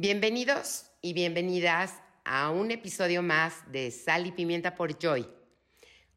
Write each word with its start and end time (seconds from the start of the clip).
Bienvenidos 0.00 0.92
y 1.02 1.12
bienvenidas 1.12 1.92
a 2.24 2.50
un 2.50 2.70
episodio 2.70 3.20
más 3.20 3.64
de 3.72 3.90
Sal 3.90 4.28
y 4.28 4.30
Pimienta 4.30 4.76
por 4.76 4.96
Joy. 4.96 5.26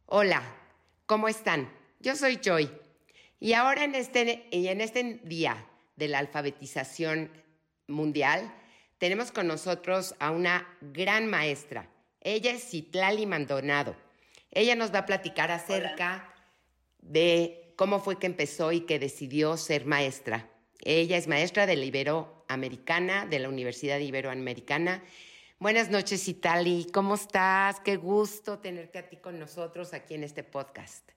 Hola, 0.06 0.44
¿cómo 1.08 1.28
están? 1.28 1.68
Yo 2.00 2.16
soy 2.16 2.40
Joy 2.44 2.70
y 3.40 3.54
ahora 3.54 3.84
en 3.84 3.96
este, 3.96 4.48
en 4.52 4.82
este 4.82 5.20
día 5.24 5.68
de 5.96 6.10
la 6.10 6.20
alfabetización 6.20 7.32
mundial 7.88 8.54
tenemos 9.00 9.32
con 9.32 9.48
nosotros 9.48 10.14
a 10.20 10.30
una 10.30 10.78
gran 10.82 11.26
maestra. 11.26 11.90
Ella 12.20 12.52
es 12.52 12.70
Citlali 12.70 13.26
Maldonado. 13.26 13.96
Ella 14.52 14.76
nos 14.76 14.94
va 14.94 15.00
a 15.00 15.06
platicar 15.08 15.50
acerca 15.50 16.32
de 17.00 17.74
cómo 17.78 18.00
fue 18.00 18.20
que 18.20 18.28
empezó 18.28 18.74
y 18.74 18.82
que 18.82 19.00
decidió 19.00 19.58
ser 19.58 19.88
maestra. 19.88 20.52
Ella 20.84 21.18
es 21.18 21.28
maestra 21.28 21.66
de 21.66 21.78
la 21.78 21.86
Iberoamericana, 22.52 23.26
de 23.28 23.40
la 23.40 23.48
Universidad 23.48 23.98
Iberoamericana. 24.00 25.02
Buenas 25.58 25.90
noches, 25.90 26.28
Itali. 26.28 26.86
¿Cómo 26.92 27.16
estás? 27.16 27.80
Qué 27.80 27.96
gusto 27.96 28.60
tenerte 28.60 29.00
a 29.00 29.08
ti 29.08 29.18
con 29.18 29.40
nosotros 29.40 29.94
aquí 29.94 30.16
en 30.16 30.26
este 30.26 30.44
podcast. 30.44 31.10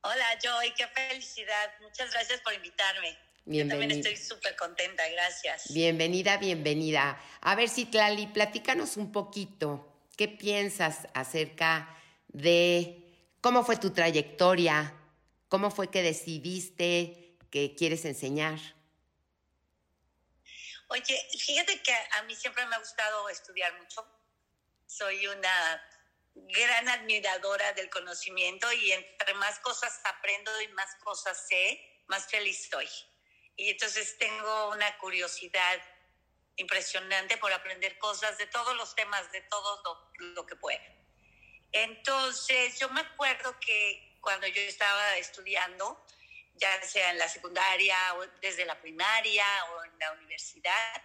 Hola, 0.00 0.38
Joy. 0.42 0.72
Qué 0.74 0.86
felicidad. 0.86 1.70
Muchas 1.82 2.12
gracias 2.12 2.40
por 2.40 2.54
invitarme. 2.54 3.18
Yo 3.44 3.68
también 3.68 3.90
estoy 3.90 4.16
súper 4.16 4.56
contenta. 4.56 5.02
Gracias. 5.10 5.72
Bienvenida, 5.74 6.38
bienvenida. 6.38 7.20
A 7.42 7.54
ver, 7.54 7.68
Citlali, 7.68 8.26
platícanos 8.28 8.96
un 8.96 9.12
poquito. 9.12 9.86
¿Qué 10.16 10.28
piensas 10.28 11.08
acerca 11.12 11.94
de 12.28 13.04
cómo 13.42 13.64
fue 13.64 13.76
tu 13.76 13.90
trayectoria? 13.90 14.94
¿Cómo 15.48 15.70
fue 15.70 15.90
que 15.90 16.02
decidiste 16.02 17.36
que 17.50 17.74
quieres 17.74 18.06
enseñar? 18.06 18.75
Oye, 20.88 21.28
fíjate 21.38 21.82
que 21.82 21.92
a 22.12 22.22
mí 22.22 22.34
siempre 22.34 22.64
me 22.66 22.76
ha 22.76 22.78
gustado 22.78 23.28
estudiar 23.28 23.76
mucho. 23.78 24.06
Soy 24.86 25.26
una 25.26 25.82
gran 26.34 26.88
admiradora 26.88 27.72
del 27.72 27.90
conocimiento 27.90 28.70
y 28.72 28.92
entre 28.92 29.34
más 29.34 29.58
cosas 29.60 30.00
aprendo 30.04 30.60
y 30.60 30.68
más 30.68 30.94
cosas 31.02 31.46
sé, 31.48 32.02
más 32.06 32.26
feliz 32.28 32.60
estoy. 32.60 32.88
Y 33.56 33.70
entonces 33.70 34.16
tengo 34.18 34.70
una 34.70 34.96
curiosidad 34.98 35.80
impresionante 36.56 37.36
por 37.38 37.52
aprender 37.52 37.98
cosas 37.98 38.38
de 38.38 38.46
todos 38.46 38.76
los 38.76 38.94
temas, 38.94 39.30
de 39.32 39.40
todo 39.42 39.82
lo, 40.18 40.34
lo 40.34 40.46
que 40.46 40.56
pueda. 40.56 40.84
Entonces, 41.72 42.78
yo 42.78 42.88
me 42.90 43.00
acuerdo 43.00 43.58
que 43.60 44.18
cuando 44.20 44.46
yo 44.46 44.62
estaba 44.62 45.16
estudiando, 45.16 46.06
ya 46.56 46.82
sea 46.82 47.10
en 47.10 47.18
la 47.18 47.28
secundaria 47.28 47.96
o 48.14 48.26
desde 48.40 48.64
la 48.64 48.80
primaria 48.80 49.46
o 49.72 49.84
en 49.84 49.98
la 49.98 50.12
universidad. 50.12 51.02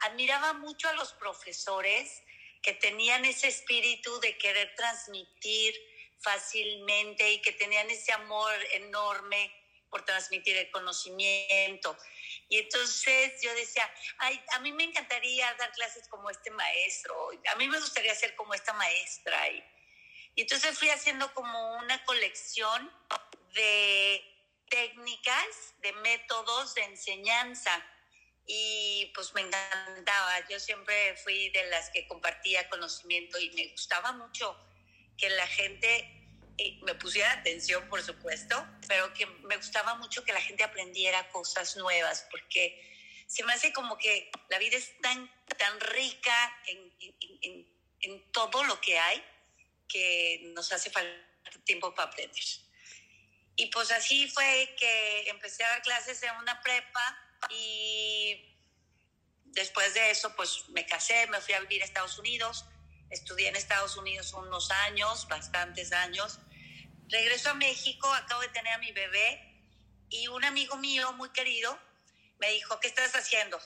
Admiraba 0.00 0.52
mucho 0.54 0.88
a 0.88 0.92
los 0.94 1.12
profesores 1.14 2.22
que 2.62 2.72
tenían 2.74 3.24
ese 3.24 3.48
espíritu 3.48 4.18
de 4.20 4.36
querer 4.36 4.74
transmitir 4.74 5.74
fácilmente 6.20 7.30
y 7.32 7.40
que 7.40 7.52
tenían 7.52 7.88
ese 7.90 8.12
amor 8.12 8.52
enorme 8.72 9.54
por 9.90 10.04
transmitir 10.04 10.56
el 10.56 10.70
conocimiento. 10.70 11.96
Y 12.48 12.58
entonces 12.58 13.40
yo 13.40 13.54
decía, 13.54 13.90
ay, 14.18 14.42
a 14.52 14.60
mí 14.60 14.72
me 14.72 14.84
encantaría 14.84 15.52
dar 15.54 15.72
clases 15.72 16.08
como 16.08 16.30
este 16.30 16.50
maestro, 16.50 17.30
a 17.50 17.56
mí 17.56 17.68
me 17.68 17.78
gustaría 17.78 18.14
ser 18.14 18.34
como 18.34 18.54
esta 18.54 18.72
maestra. 18.74 19.48
Y, 19.48 19.64
y 20.34 20.42
entonces 20.42 20.78
fui 20.78 20.90
haciendo 20.90 21.32
como 21.32 21.76
una 21.76 22.04
colección 22.04 22.92
de 23.54 24.37
técnicas, 24.68 25.74
de 25.82 25.92
métodos 25.92 26.74
de 26.74 26.84
enseñanza. 26.84 27.84
Y 28.46 29.10
pues 29.14 29.34
me 29.34 29.42
encantaba. 29.42 30.48
Yo 30.48 30.58
siempre 30.58 31.16
fui 31.16 31.50
de 31.50 31.66
las 31.68 31.90
que 31.90 32.06
compartía 32.08 32.68
conocimiento 32.68 33.38
y 33.38 33.50
me 33.50 33.68
gustaba 33.68 34.12
mucho 34.12 34.56
que 35.18 35.28
la 35.30 35.46
gente 35.46 36.18
eh, 36.56 36.78
me 36.82 36.94
pusiera 36.94 37.32
atención, 37.32 37.88
por 37.88 38.02
supuesto, 38.02 38.66
pero 38.86 39.12
que 39.12 39.26
me 39.26 39.56
gustaba 39.56 39.94
mucho 39.96 40.24
que 40.24 40.32
la 40.32 40.40
gente 40.40 40.64
aprendiera 40.64 41.28
cosas 41.30 41.76
nuevas, 41.76 42.26
porque 42.30 42.82
se 43.26 43.44
me 43.44 43.52
hace 43.52 43.72
como 43.72 43.98
que 43.98 44.30
la 44.48 44.58
vida 44.58 44.76
es 44.76 44.98
tan, 45.00 45.30
tan 45.58 45.80
rica 45.80 46.62
en, 46.66 46.92
en, 47.42 47.78
en 48.00 48.32
todo 48.32 48.64
lo 48.64 48.80
que 48.80 48.98
hay 48.98 49.22
que 49.88 50.40
nos 50.54 50.72
hace 50.72 50.90
falta 50.90 51.28
tiempo 51.64 51.94
para 51.94 52.10
aprender. 52.10 52.44
Y 53.60 53.66
pues 53.66 53.90
así 53.90 54.30
fue 54.30 54.72
que 54.78 55.28
empecé 55.28 55.64
a 55.64 55.70
dar 55.70 55.82
clases 55.82 56.22
en 56.22 56.30
una 56.36 56.62
prepa 56.62 57.18
y 57.50 58.56
después 59.46 59.94
de 59.94 60.12
eso 60.12 60.32
pues 60.36 60.68
me 60.68 60.86
casé, 60.86 61.26
me 61.26 61.40
fui 61.40 61.54
a 61.54 61.60
vivir 61.60 61.82
a 61.82 61.84
Estados 61.84 62.16
Unidos, 62.20 62.64
estudié 63.10 63.48
en 63.48 63.56
Estados 63.56 63.96
Unidos 63.96 64.32
unos 64.32 64.70
años, 64.70 65.26
bastantes 65.26 65.90
años. 65.90 66.38
Regreso 67.08 67.50
a 67.50 67.54
México, 67.54 68.06
acabo 68.14 68.42
de 68.42 68.48
tener 68.50 68.74
a 68.74 68.78
mi 68.78 68.92
bebé 68.92 69.60
y 70.08 70.28
un 70.28 70.44
amigo 70.44 70.76
mío 70.76 71.12
muy 71.14 71.30
querido 71.30 71.76
me 72.38 72.52
dijo, 72.52 72.78
¿qué 72.78 72.86
estás 72.86 73.12
haciendo? 73.16 73.60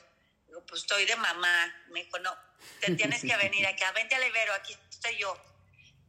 Digo, 0.47 0.65
pues 0.65 0.81
estoy 0.81 1.05
de 1.05 1.15
mamá. 1.17 1.85
Me 1.89 2.03
dijo, 2.03 2.17
no, 2.17 2.35
te 2.79 2.95
tienes 2.95 3.21
que 3.21 3.37
venir 3.37 3.67
acá, 3.67 3.91
vente 3.91 4.15
al 4.15 4.25
Ibero, 4.25 4.53
aquí 4.55 4.75
estoy 4.89 5.17
yo 5.17 5.52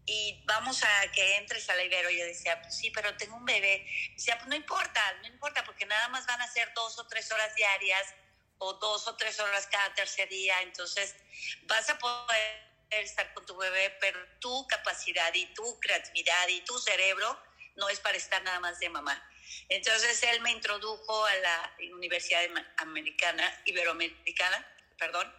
y 0.06 0.42
vamos 0.47 0.82
a 0.82 1.12
que 1.12 1.37
entres 1.37 1.69
al 1.70 1.84
Ibero. 1.84 2.10
Y 2.10 2.19
yo 2.19 2.25
decía, 2.25 2.60
pues 2.60 2.76
sí, 2.76 2.91
pero 2.91 3.16
tengo 3.16 3.37
un 3.37 3.44
bebé. 3.44 3.87
decía, 4.15 4.37
pues 4.37 4.48
no 4.48 4.54
importa, 4.54 5.00
no 5.22 5.28
importa, 5.28 5.65
porque 5.65 5.87
nada 5.87 6.09
más 6.09 6.26
van 6.26 6.41
a 6.41 6.48
ser 6.48 6.72
dos 6.75 6.98
o 6.98 7.06
tres 7.06 7.31
horas 7.32 7.54
diarias 7.54 8.15
o 8.59 8.75
dos 8.75 9.06
o 9.09 9.16
tres 9.16 9.38
horas 9.41 9.66
cada 9.66 9.94
tercer 9.94 10.28
día. 10.28 10.60
Entonces 10.62 11.15
vas 11.62 11.88
a 11.91 11.98
poder 11.98 12.65
estar 12.91 13.32
con 13.34 13.47
tu 13.47 13.56
bebé, 13.56 13.97
pero 14.00 14.19
tu 14.41 14.66
capacidad 14.66 15.32
y 15.34 15.47
tu 15.54 15.81
creatividad 15.81 16.48
y 16.48 16.60
tu 16.62 16.78
cerebro 16.78 17.38
no 17.76 17.88
es 17.88 17.98
para 18.00 18.16
estar 18.16 18.42
nada 18.42 18.60
más 18.60 18.78
de 18.78 18.88
mamá. 18.88 19.31
Entonces 19.69 20.22
él 20.22 20.41
me 20.41 20.50
introdujo 20.50 21.25
a 21.25 21.34
la 21.36 21.76
Universidad 21.94 22.42
Americana, 22.78 23.62
Iberoamericana, 23.65 24.66
perdón, 24.98 25.32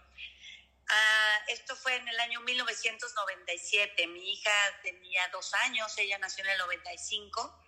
Ah, 0.87 1.43
esto 1.47 1.75
fue 1.75 1.95
en 1.95 2.07
el 2.07 2.19
año 2.19 2.41
1997. 2.41 4.07
Mi 4.07 4.33
hija 4.33 4.79
tenía 4.83 5.27
dos 5.29 5.53
años, 5.55 5.97
ella 5.97 6.17
nació 6.19 6.43
en 6.43 6.51
el 6.51 6.57
95. 6.59 7.61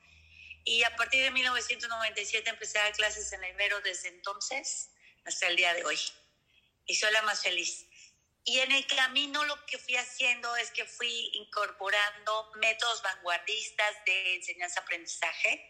Y 0.66 0.84
a 0.84 0.96
partir 0.96 1.24
de 1.24 1.32
1997 1.32 2.50
empecé 2.50 2.78
a 2.80 2.84
dar 2.84 2.94
clases 2.94 3.32
en 3.34 3.44
el 3.44 3.54
Ibero 3.54 3.80
desde 3.82 4.10
entonces 4.10 4.90
hasta 5.26 5.48
el 5.48 5.56
día 5.56 5.74
de 5.74 5.86
hoy. 5.86 6.00
Y 6.86 6.96
soy 6.96 7.12
la 7.12 7.22
más 7.24 7.42
feliz. 7.42 7.86
Y 8.44 8.60
en 8.60 8.72
el 8.72 8.88
camino 8.88 9.44
lo 9.44 9.66
que 9.66 9.78
fui 9.78 9.98
haciendo 9.98 10.56
es 10.56 10.72
que 10.72 10.86
fui 10.86 11.32
incorporando 11.34 12.52
métodos 12.56 13.02
vanguardistas 13.02 14.06
de 14.06 14.36
enseñanza-aprendizaje, 14.36 15.70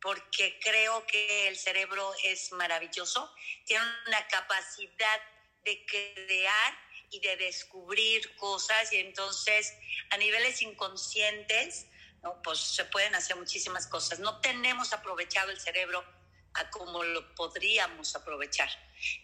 porque 0.00 0.58
creo 0.60 1.04
que 1.06 1.48
el 1.48 1.58
cerebro 1.58 2.12
es 2.22 2.52
maravilloso, 2.52 3.32
tiene 3.64 3.84
una 4.06 4.26
capacidad 4.28 5.20
de 5.64 5.84
crear 5.86 6.78
y 7.10 7.20
de 7.20 7.36
descubrir 7.36 8.34
cosas 8.36 8.92
y 8.92 8.96
entonces 8.96 9.74
a 10.10 10.16
niveles 10.16 10.62
inconscientes, 10.62 11.86
¿no? 12.22 12.40
pues 12.42 12.58
se 12.58 12.84
pueden 12.86 13.14
hacer 13.14 13.36
muchísimas 13.36 13.86
cosas. 13.86 14.18
No 14.18 14.40
tenemos 14.40 14.92
aprovechado 14.92 15.50
el 15.50 15.60
cerebro 15.60 16.04
a 16.54 16.70
como 16.70 17.02
lo 17.02 17.34
podríamos 17.34 18.14
aprovechar. 18.16 18.68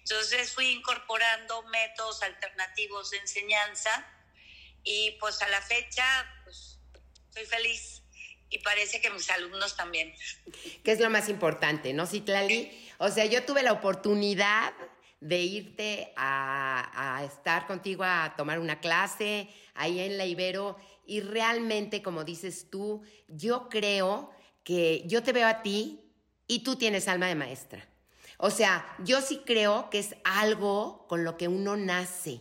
Entonces 0.01 0.53
fui 0.53 0.71
incorporando 0.71 1.63
métodos 1.65 2.23
alternativos 2.23 3.11
de 3.11 3.19
enseñanza 3.19 4.07
y 4.83 5.13
pues 5.21 5.41
a 5.43 5.49
la 5.49 5.63
fecha 5.63 6.05
pues 6.45 6.79
estoy 7.29 7.47
feliz 7.47 8.03
y 8.51 8.59
parece 8.59 9.01
que 9.01 9.11
mis 9.11 9.29
alumnos 9.31 9.77
también. 9.77 10.15
¿Qué 10.85 10.93
es 10.93 11.01
lo 11.01 11.11
más 11.11 11.29
importante, 11.29 11.93
no, 11.93 12.07
Citlali? 12.07 12.91
O 12.99 13.11
sea, 13.11 13.27
yo 13.27 13.45
tuve 13.45 13.63
la 13.63 13.73
oportunidad 13.73 14.73
de 15.21 15.43
irte 15.43 16.13
a, 16.17 17.23
estar 17.25 17.67
contigo 17.67 18.05
a 18.05 18.35
tomar 18.37 18.59
una 18.59 18.81
clase 18.81 19.49
ahí 19.75 20.01
en 20.01 20.17
la 20.17 20.27
Ibero 20.27 20.77
y 21.07 21.21
realmente, 21.21 22.03
como 22.03 22.25
dices 22.25 22.69
tú, 22.71 23.03
yo 23.29 23.69
creo 23.69 24.31
que 24.63 25.03
yo 25.07 25.23
te 25.23 25.33
veo 25.33 25.49
a 25.49 25.63
ti 25.63 26.01
y 26.47 26.61
tú 26.61 26.77
tienes 26.77 27.09
alma 27.09 27.27
de 27.27 27.35
maestra. 27.35 27.89
O 28.39 28.51
sea, 28.51 28.87
yo 29.05 29.21
sí 29.21 29.43
creo 29.45 29.91
que 29.91 29.99
es 29.99 30.15
algo 30.25 31.07
con 31.09 31.25
lo 31.25 31.37
que 31.37 31.49
uno 31.49 31.77
nace, 31.77 32.41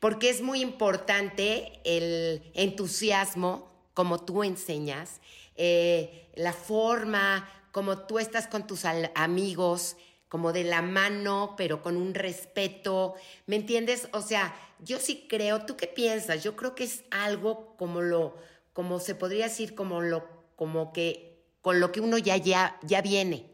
porque 0.00 0.30
es 0.30 0.40
muy 0.40 0.60
importante 0.60 1.80
el 1.84 2.50
entusiasmo, 2.54 3.70
como 3.94 4.24
tú 4.24 4.42
enseñas, 4.42 5.20
eh, 5.54 6.28
la 6.34 6.52
forma, 6.52 7.48
como 7.70 7.98
tú 8.06 8.18
estás 8.18 8.46
con 8.48 8.66
tus 8.66 8.84
amigos, 8.84 9.96
como 10.28 10.52
de 10.52 10.64
la 10.64 10.82
mano, 10.82 11.54
pero 11.56 11.82
con 11.82 11.96
un 11.96 12.14
respeto, 12.14 13.14
¿me 13.46 13.56
entiendes? 13.56 14.08
O 14.12 14.22
sea, 14.22 14.54
yo 14.80 14.98
sí 14.98 15.26
creo, 15.28 15.64
¿tú 15.64 15.76
qué 15.76 15.86
piensas? 15.86 16.42
Yo 16.42 16.56
creo 16.56 16.74
que 16.74 16.84
es 16.84 17.04
algo 17.10 17.76
como 17.76 18.02
lo, 18.02 18.36
como 18.72 18.98
se 18.98 19.14
podría 19.14 19.44
decir, 19.44 19.74
como 19.74 20.00
lo, 20.00 20.28
como 20.56 20.92
que, 20.92 21.44
con 21.62 21.80
lo 21.80 21.92
que 21.92 22.00
uno 22.00 22.18
ya, 22.18 22.36
ya, 22.36 22.78
ya 22.82 23.02
viene. 23.02 23.50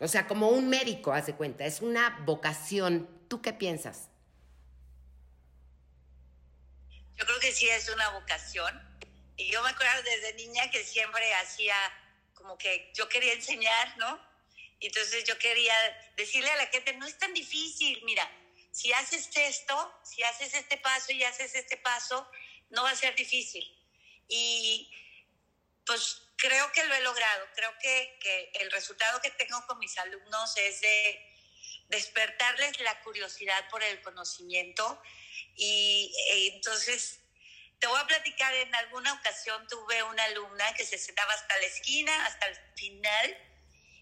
O 0.00 0.08
sea, 0.08 0.26
como 0.26 0.48
un 0.48 0.68
médico, 0.68 1.12
haz 1.12 1.26
de 1.26 1.34
cuenta, 1.34 1.64
es 1.64 1.80
una 1.80 2.20
vocación. 2.24 3.08
¿Tú 3.28 3.40
qué 3.40 3.52
piensas? 3.52 4.08
Yo 7.16 7.24
creo 7.24 7.38
que 7.40 7.52
sí 7.52 7.68
es 7.68 7.88
una 7.88 8.10
vocación. 8.10 8.82
Y 9.36 9.50
yo 9.50 9.62
me 9.62 9.70
acuerdo 9.70 10.02
desde 10.02 10.34
niña 10.34 10.70
que 10.70 10.84
siempre 10.84 11.22
hacía 11.34 11.74
como 12.34 12.58
que 12.58 12.92
yo 12.94 13.08
quería 13.08 13.32
enseñar, 13.32 13.96
¿no? 13.98 14.33
Y 14.84 14.88
entonces 14.88 15.24
yo 15.24 15.38
quería 15.38 15.74
decirle 16.14 16.50
a 16.50 16.56
la 16.56 16.66
gente, 16.66 16.92
no 16.92 17.06
es 17.06 17.18
tan 17.18 17.32
difícil, 17.32 18.02
mira, 18.04 18.30
si 18.70 18.92
haces 18.92 19.30
esto, 19.34 19.98
si 20.04 20.22
haces 20.22 20.52
este 20.52 20.76
paso 20.76 21.10
y 21.10 21.24
haces 21.24 21.54
este 21.54 21.78
paso, 21.78 22.30
no 22.68 22.82
va 22.82 22.90
a 22.90 22.94
ser 22.94 23.14
difícil. 23.14 23.64
Y 24.28 24.92
pues 25.86 26.20
creo 26.36 26.70
que 26.72 26.84
lo 26.84 26.94
he 26.94 27.00
logrado. 27.00 27.46
Creo 27.54 27.72
que, 27.80 28.18
que 28.20 28.52
el 28.60 28.70
resultado 28.72 29.22
que 29.22 29.30
tengo 29.30 29.66
con 29.66 29.78
mis 29.78 29.96
alumnos 29.96 30.54
es 30.58 30.82
de 30.82 31.34
despertarles 31.88 32.78
la 32.80 33.00
curiosidad 33.00 33.66
por 33.70 33.82
el 33.82 34.02
conocimiento. 34.02 35.00
Y 35.56 36.14
eh, 36.28 36.48
entonces, 36.56 37.20
te 37.78 37.86
voy 37.86 37.98
a 37.98 38.06
platicar, 38.06 38.52
en 38.52 38.74
alguna 38.74 39.14
ocasión 39.14 39.66
tuve 39.66 40.02
una 40.02 40.24
alumna 40.24 40.74
que 40.74 40.84
se 40.84 40.98
sentaba 40.98 41.32
hasta 41.32 41.56
la 41.56 41.64
esquina, 41.64 42.26
hasta 42.26 42.48
el 42.48 42.58
final, 42.76 43.53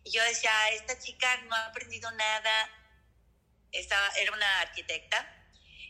y 0.04 0.10
yo 0.10 0.22
decía, 0.24 0.50
esta 0.70 0.98
chica 0.98 1.36
no 1.42 1.54
ha 1.54 1.66
aprendido 1.66 2.10
nada, 2.10 2.70
estaba, 3.70 4.08
era 4.16 4.32
una 4.32 4.60
arquitecta, 4.60 5.46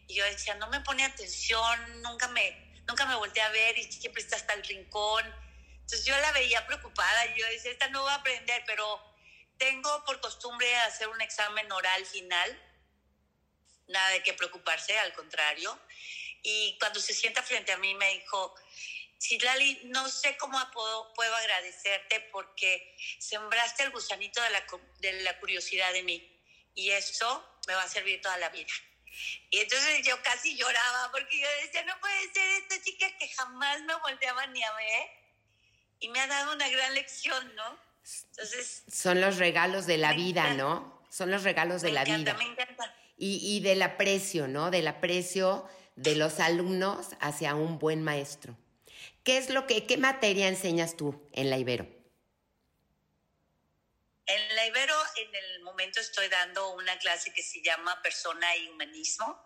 y 0.07 0.15
yo 0.15 0.25
decía, 0.25 0.55
no 0.57 0.69
me 0.69 0.81
pone 0.81 1.05
atención, 1.05 2.03
nunca 2.03 2.29
me, 2.29 2.83
nunca 2.87 3.07
me 3.07 3.15
volteé 3.15 3.43
a 3.43 3.49
ver 3.51 3.79
y 3.79 3.91
siempre 3.91 4.23
está 4.23 4.37
hasta 4.37 4.53
el 4.55 4.65
rincón. 4.65 5.25
Entonces 5.75 6.05
yo 6.05 6.17
la 6.19 6.33
veía 6.33 6.67
preocupada, 6.67 7.27
y 7.27 7.41
yo 7.41 7.47
decía, 7.47 7.71
esta 7.71 7.89
no 7.89 8.05
va 8.05 8.13
a 8.13 8.17
aprender, 8.17 8.63
pero 8.67 9.01
tengo 9.59 10.05
por 10.05 10.21
costumbre 10.21 10.75
hacer 10.81 11.09
un 11.09 11.21
examen 11.21 11.71
oral 11.71 12.05
final, 12.07 12.61
nada 13.89 14.11
de 14.11 14.23
qué 14.23 14.35
preocuparse, 14.35 14.99
al 14.99 15.13
contrario. 15.13 15.79
Y 16.43 16.77
cuando 16.79 17.01
se 17.01 17.15
sienta 17.15 17.43
frente 17.43 17.73
a 17.73 17.77
mí 17.79 17.95
me 17.95 18.15
dijo, 18.15 18.55
Citlali, 19.23 19.83
no 19.85 20.09
sé 20.09 20.37
cómo 20.37 20.59
puedo, 20.73 21.13
puedo 21.15 21.33
agradecerte 21.37 22.29
porque 22.33 22.97
sembraste 23.21 23.85
el 23.85 23.91
gusanito 23.91 24.43
de 24.43 24.51
la, 24.51 24.65
de 24.99 25.23
la 25.23 25.39
curiosidad 25.39 25.93
de 25.93 26.03
mí 26.03 26.41
y 26.75 26.91
eso 26.91 27.61
me 27.69 27.75
va 27.75 27.85
a 27.85 27.89
servir 27.89 28.21
toda 28.21 28.37
la 28.39 28.49
vida. 28.49 28.73
Y 29.51 29.59
entonces 29.59 30.05
yo 30.05 30.21
casi 30.23 30.57
lloraba 30.57 31.13
porque 31.13 31.39
yo 31.39 31.47
decía, 31.63 31.85
no 31.85 31.95
puede 32.01 32.33
ser 32.33 32.63
esta 32.63 32.83
chica 32.83 33.07
que 33.19 33.29
jamás 33.29 33.81
me 33.83 33.95
volteaba 33.97 34.45
ni 34.49 34.63
a 34.63 34.73
ver 34.73 35.11
y 36.01 36.09
me 36.09 36.19
ha 36.19 36.27
dado 36.27 36.55
una 36.55 36.69
gran 36.69 36.93
lección, 36.95 37.55
¿no? 37.55 37.79
Entonces... 38.31 38.83
Son 38.93 39.21
los 39.21 39.37
regalos 39.37 39.87
de 39.87 39.99
la 39.99 40.15
vida, 40.15 40.55
¿no? 40.55 41.01
Son 41.11 41.31
los 41.31 41.45
regalos 41.45 41.83
de 41.83 41.93
la 41.93 42.03
vida. 42.03 42.35
Me 42.35 42.45
encanta. 42.45 42.93
Y, 43.17 43.39
y 43.57 43.61
del 43.61 43.83
aprecio, 43.83 44.49
¿no? 44.49 44.73
Del 44.73 44.89
aprecio 44.89 45.69
de 45.95 46.17
los 46.17 46.41
alumnos 46.41 47.11
hacia 47.21 47.55
un 47.55 47.79
buen 47.79 48.03
maestro. 48.03 48.57
¿Qué 49.25 49.39
es 49.39 49.51
lo 49.51 49.67
que, 49.67 49.87
qué 49.87 49.97
materia 49.97 50.49
enseñas 50.49 50.97
tú 50.97 51.29
en 51.33 51.51
la 51.51 51.59
Ibero? 51.59 51.87
En 54.27 54.57
la 54.57 54.67
Ibero, 54.67 54.95
en 55.17 55.35
el 55.35 55.63
momento 55.63 56.01
estoy 56.01 56.29
dando 56.29 56.75
una 56.75 56.99
clase 56.99 57.33
que 57.33 57.43
se 57.43 57.63
llama 57.63 58.01
Persona 58.03 58.57
y 58.57 58.69
Humanismo. 58.69 59.39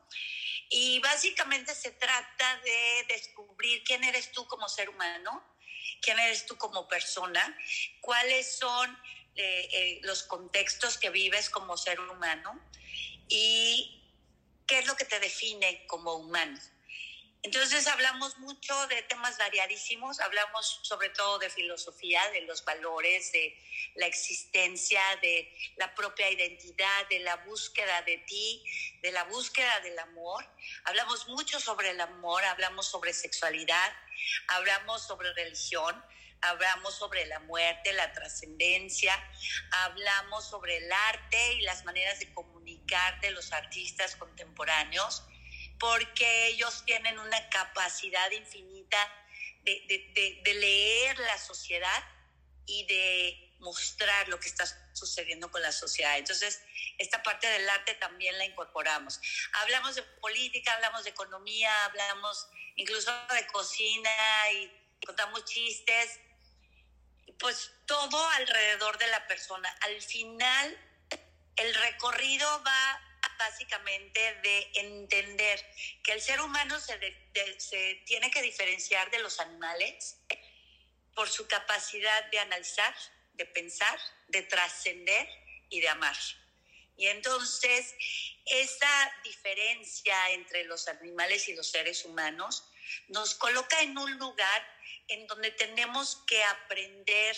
Y 0.68 0.98
básicamente 1.00 1.74
se 1.74 1.92
trata 1.92 2.60
de 2.64 3.04
descubrir 3.08 3.82
quién 3.84 4.04
eres 4.04 4.32
tú 4.32 4.46
como 4.46 4.68
ser 4.68 4.88
humano, 4.88 5.44
quién 6.00 6.18
eres 6.18 6.46
tú 6.46 6.56
como 6.56 6.88
persona, 6.88 7.56
cuáles 8.00 8.58
son 8.58 8.90
eh, 9.36 9.68
eh, 9.72 10.00
los 10.02 10.22
contextos 10.24 10.98
que 10.98 11.10
vives 11.10 11.50
como 11.50 11.76
ser 11.76 12.00
humano 12.00 12.58
y 13.28 14.02
qué 14.66 14.78
es 14.78 14.86
lo 14.86 14.96
que 14.96 15.04
te 15.04 15.20
define 15.20 15.86
como 15.86 16.14
humano. 16.14 16.58
Entonces 17.46 17.86
hablamos 17.86 18.36
mucho 18.38 18.88
de 18.88 19.02
temas 19.02 19.38
variadísimos, 19.38 20.18
hablamos 20.18 20.80
sobre 20.82 21.10
todo 21.10 21.38
de 21.38 21.48
filosofía, 21.48 22.28
de 22.32 22.40
los 22.40 22.64
valores, 22.64 23.30
de 23.30 23.56
la 23.94 24.06
existencia, 24.06 25.00
de 25.22 25.56
la 25.76 25.94
propia 25.94 26.28
identidad, 26.28 27.08
de 27.08 27.20
la 27.20 27.36
búsqueda 27.36 28.02
de 28.02 28.18
ti, 28.18 28.64
de 29.00 29.12
la 29.12 29.22
búsqueda 29.24 29.78
del 29.78 29.96
amor. 29.96 30.44
Hablamos 30.86 31.28
mucho 31.28 31.60
sobre 31.60 31.90
el 31.90 32.00
amor, 32.00 32.44
hablamos 32.44 32.88
sobre 32.88 33.12
sexualidad, 33.12 33.92
hablamos 34.48 35.06
sobre 35.06 35.32
religión, 35.34 36.04
hablamos 36.40 36.96
sobre 36.96 37.26
la 37.26 37.38
muerte, 37.38 37.92
la 37.92 38.12
trascendencia, 38.12 39.14
hablamos 39.84 40.48
sobre 40.48 40.78
el 40.78 40.92
arte 40.92 41.52
y 41.52 41.60
las 41.60 41.84
maneras 41.84 42.18
de 42.18 42.34
comunicar 42.34 43.20
de 43.20 43.30
los 43.30 43.52
artistas 43.52 44.16
contemporáneos, 44.16 45.22
porque 45.78 46.48
ellos 46.48 46.84
tienen 46.84 47.18
una 47.18 47.48
capacidad 47.48 48.30
infinita 48.30 48.98
de, 49.62 50.42
leer 50.44 51.18
la 51.18 51.38
sociedad 51.38 52.04
y 52.66 52.86
de 52.86 53.56
mostrar 53.58 54.28
lo 54.28 54.38
que 54.38 54.48
está 54.48 54.64
sucediendo 54.94 55.50
con 55.50 55.62
la 55.62 55.72
sociedad. 55.72 56.16
Entonces, 56.18 56.62
esta 56.98 57.22
parte 57.22 57.48
del 57.48 57.68
arte 57.68 57.94
también 57.94 58.38
la 58.38 58.44
incorporamos. 58.44 59.20
Hablamos 59.54 59.94
de 59.94 60.02
política, 60.02 60.72
hablamos 60.72 61.04
de 61.04 61.10
economía, 61.10 61.84
hablamos 61.86 62.48
incluso 62.76 63.12
de 63.34 63.46
cocina 63.48 64.10
y 64.52 64.72
contamos 65.04 65.44
chistes 65.44 66.20
pues 67.38 67.72
todo 67.86 68.28
alrededor 68.30 68.98
de 68.98 69.06
la 69.08 69.26
persona. 69.26 69.68
Al 69.82 70.00
final, 70.00 70.78
el 71.56 71.74
recorrido 71.74 72.62
va 72.64 73.05
básicamente 73.38 74.20
de 74.42 74.70
entender 74.74 75.64
que 76.02 76.12
el 76.12 76.20
ser 76.20 76.40
humano 76.40 76.78
se, 76.80 76.98
se 77.58 78.02
tiene 78.06 78.30
que 78.30 78.42
diferenciar 78.42 79.10
de 79.10 79.18
los 79.18 79.40
animales 79.40 80.18
por 81.14 81.28
su 81.28 81.46
capacidad 81.46 82.24
de 82.30 82.38
analizar, 82.38 82.94
de 83.34 83.46
pensar, 83.46 83.98
de 84.28 84.42
trascender 84.42 85.28
y 85.68 85.80
de 85.80 85.88
amar. 85.88 86.16
Y 86.96 87.08
entonces, 87.08 87.94
esa 88.46 89.12
diferencia 89.22 90.30
entre 90.30 90.64
los 90.64 90.88
animales 90.88 91.48
y 91.48 91.54
los 91.54 91.70
seres 91.70 92.04
humanos 92.04 92.64
nos 93.08 93.34
coloca 93.34 93.80
en 93.82 93.96
un 93.98 94.18
lugar 94.18 94.76
en 95.08 95.26
donde 95.26 95.50
tenemos 95.50 96.22
que 96.26 96.42
aprender 96.44 97.36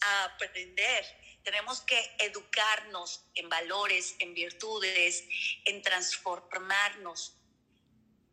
a 0.00 0.24
aprender. 0.24 1.04
Tenemos 1.42 1.80
que 1.82 2.16
educarnos 2.18 3.24
en 3.34 3.48
valores, 3.48 4.16
en 4.18 4.34
virtudes, 4.34 5.24
en 5.64 5.82
transformarnos, 5.82 7.36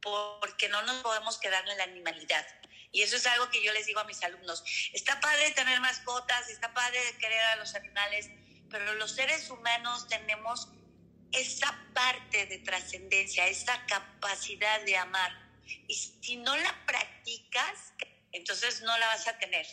porque 0.01 0.69
no 0.69 0.81
nos 0.83 1.01
podemos 1.01 1.37
quedar 1.39 1.67
en 1.69 1.77
la 1.77 1.83
animalidad. 1.83 2.45
Y 2.91 3.01
eso 3.01 3.15
es 3.17 3.25
algo 3.27 3.49
que 3.49 3.63
yo 3.63 3.73
les 3.73 3.85
digo 3.85 3.99
a 3.99 4.05
mis 4.05 4.23
alumnos. 4.23 4.63
Está 4.93 5.19
padre 5.19 5.51
tener 5.51 5.79
mascotas, 5.81 6.49
está 6.49 6.73
padre 6.73 6.99
querer 7.19 7.41
a 7.41 7.55
los 7.57 7.75
animales, 7.75 8.29
pero 8.69 8.93
los 8.95 9.11
seres 9.11 9.49
humanos 9.49 10.07
tenemos 10.07 10.69
esa 11.31 11.77
parte 11.93 12.45
de 12.45 12.59
trascendencia, 12.59 13.47
esa 13.47 13.85
capacidad 13.85 14.81
de 14.81 14.97
amar 14.97 15.45
y 15.87 15.95
si 15.95 16.37
no 16.37 16.55
la 16.55 16.85
practicas, 16.85 17.93
entonces 18.31 18.81
no 18.81 18.97
la 18.97 19.07
vas 19.07 19.27
a 19.27 19.37
tener. 19.37 19.65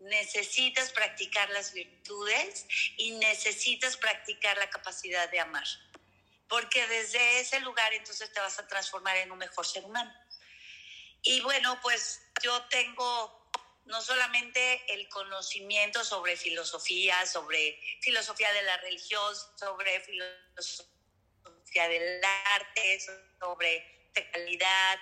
Necesitas 0.00 0.92
practicar 0.92 1.50
las 1.50 1.72
virtudes 1.72 2.66
y 2.96 3.12
necesitas 3.12 3.96
practicar 3.96 4.56
la 4.58 4.70
capacidad 4.70 5.28
de 5.30 5.40
amar. 5.40 5.66
Porque 6.48 6.86
desde 6.86 7.40
ese 7.40 7.60
lugar 7.60 7.92
entonces 7.92 8.32
te 8.32 8.40
vas 8.40 8.58
a 8.58 8.66
transformar 8.66 9.16
en 9.16 9.32
un 9.32 9.38
mejor 9.38 9.66
ser 9.66 9.84
humano. 9.84 10.12
Y 11.22 11.40
bueno, 11.40 11.78
pues 11.82 12.22
yo 12.42 12.62
tengo 12.68 13.38
no 13.88 14.00
solamente 14.02 14.92
el 14.92 15.08
conocimiento 15.08 16.04
sobre 16.04 16.36
filosofía, 16.36 17.26
sobre 17.26 17.80
filosofía 18.00 18.52
de 18.52 18.62
la 18.62 18.76
religión, 18.78 19.34
sobre 19.56 20.00
filosofía 20.00 21.88
del 21.88 22.24
arte, 22.24 23.00
sobre 23.40 24.10
calidad, 24.32 24.98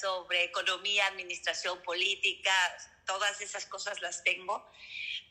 sobre 0.00 0.44
economía, 0.44 1.06
administración 1.06 1.82
política, 1.82 2.52
todas 3.10 3.40
esas 3.40 3.66
cosas 3.66 4.00
las 4.00 4.22
tengo. 4.22 4.64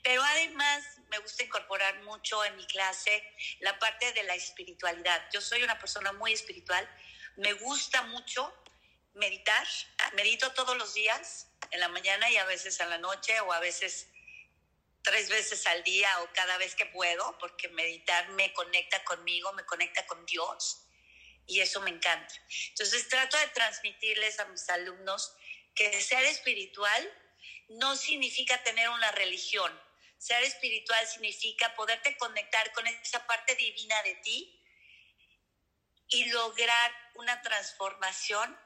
Pero 0.04 0.22
además 0.22 0.84
me 1.10 1.18
gusta 1.20 1.44
incorporar 1.44 2.04
mucho 2.04 2.44
en 2.44 2.58
mi 2.58 2.66
clase 2.68 3.24
la 3.62 3.80
parte 3.80 4.12
de 4.12 4.24
la 4.24 4.36
espiritualidad. 4.36 5.30
Yo 5.32 5.40
soy 5.40 5.64
una 5.64 5.80
persona 5.80 6.12
muy 6.12 6.34
espiritual, 6.34 6.86
me 7.38 7.54
gusta 7.54 8.02
mucho 8.04 8.54
meditar, 9.14 9.66
medito 10.14 10.52
todos 10.52 10.78
los 10.78 10.94
días, 10.94 11.48
en 11.72 11.80
la 11.80 11.88
mañana 11.88 12.30
y 12.30 12.36
a 12.36 12.46
veces 12.46 12.78
en 12.82 12.90
la 12.90 12.98
noche 12.98 13.40
o 13.42 13.54
a 13.54 13.60
veces 13.60 14.08
tres 15.02 15.30
veces 15.30 15.66
al 15.68 15.82
día 15.84 16.10
o 16.22 16.30
cada 16.34 16.58
vez 16.58 16.76
que 16.76 16.86
puedo, 16.88 17.38
porque 17.38 17.70
meditar 17.70 18.28
me 18.30 18.52
conecta 18.52 19.02
conmigo, 19.06 19.54
me 19.54 19.66
conecta 19.66 20.06
con 20.06 20.26
Dios 20.26 20.86
y 21.48 21.62
eso 21.62 21.80
me 21.80 21.92
encanta. 21.92 22.34
Entonces 22.70 23.08
trato 23.08 23.38
de 23.38 23.48
transmitirles 23.48 24.40
a 24.40 24.46
mis 24.46 24.68
alumnos 24.70 25.34
que 25.76 26.02
ser 26.02 26.26
espiritual 26.26 27.10
no 27.70 27.96
significa 27.96 28.62
tener 28.64 28.90
una 28.90 29.12
religión, 29.12 29.72
Ser 30.20 30.44
espiritual 30.44 31.08
significa 31.08 31.74
poderte 31.76 32.18
conectar 32.18 32.74
con 32.74 32.86
esa 32.86 33.26
parte 33.26 33.56
divina 33.56 33.96
de 34.04 34.16
ti 34.16 34.62
y 36.10 36.26
lograr 36.26 36.92
una 37.16 37.42
transformación 37.42 38.60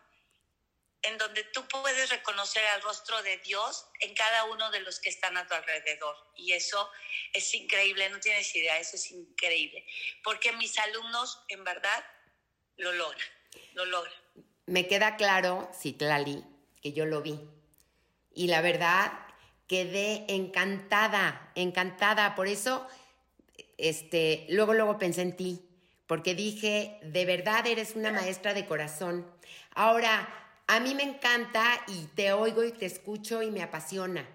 en 1.03 1.17
donde 1.19 1.43
tú 1.43 1.67
puedes 1.67 2.09
reconocer 2.09 2.65
al 2.65 2.81
rostro 2.81 3.21
de 3.21 3.37
Dios 3.37 3.85
en 3.99 4.15
cada 4.15 4.45
uno 4.45 4.71
de 4.71 4.79
los 4.79 4.99
que 4.99 5.09
están 5.09 5.37
a 5.37 5.45
tu 5.45 5.53
alrededor. 5.53 6.15
Y 6.35 6.53
eso 6.53 6.89
es 7.33 7.53
increíble, 7.53 8.09
no 8.09 8.19
tienes 8.19 8.55
idea, 8.55 8.79
eso 8.79 8.95
es 8.95 9.11
increíble. 9.11 9.85
Porque 10.23 10.53
mis 10.53 10.79
alumnos, 10.79 11.39
en 11.49 11.63
verdad, 11.63 12.03
lo 12.77 12.93
logran, 12.93 13.27
lo 13.73 13.85
logran. 13.85 14.15
Me 14.65 14.87
queda 14.87 15.17
claro, 15.17 15.69
Citlali, 15.79 16.43
que 16.81 16.93
yo 16.93 17.05
lo 17.05 17.21
vi. 17.21 17.39
Y 18.33 18.47
la 18.47 18.61
verdad, 18.61 19.11
quedé 19.67 20.25
encantada, 20.27 21.51
encantada. 21.55 22.35
Por 22.35 22.47
eso, 22.47 22.85
este, 23.77 24.45
luego, 24.49 24.73
luego 24.73 24.97
pensé 24.97 25.21
en 25.21 25.35
ti, 25.35 25.61
porque 26.07 26.35
dije, 26.35 26.99
de 27.03 27.25
verdad 27.25 27.65
eres 27.67 27.95
una 27.95 28.11
maestra 28.11 28.53
de 28.53 28.65
corazón. 28.65 29.25
Ahora, 29.75 30.27
a 30.67 30.79
mí 30.79 30.95
me 30.95 31.03
encanta 31.03 31.83
y 31.87 32.05
te 32.15 32.33
oigo 32.33 32.63
y 32.63 32.71
te 32.71 32.85
escucho 32.85 33.41
y 33.41 33.51
me 33.51 33.61
apasiona. 33.63 34.27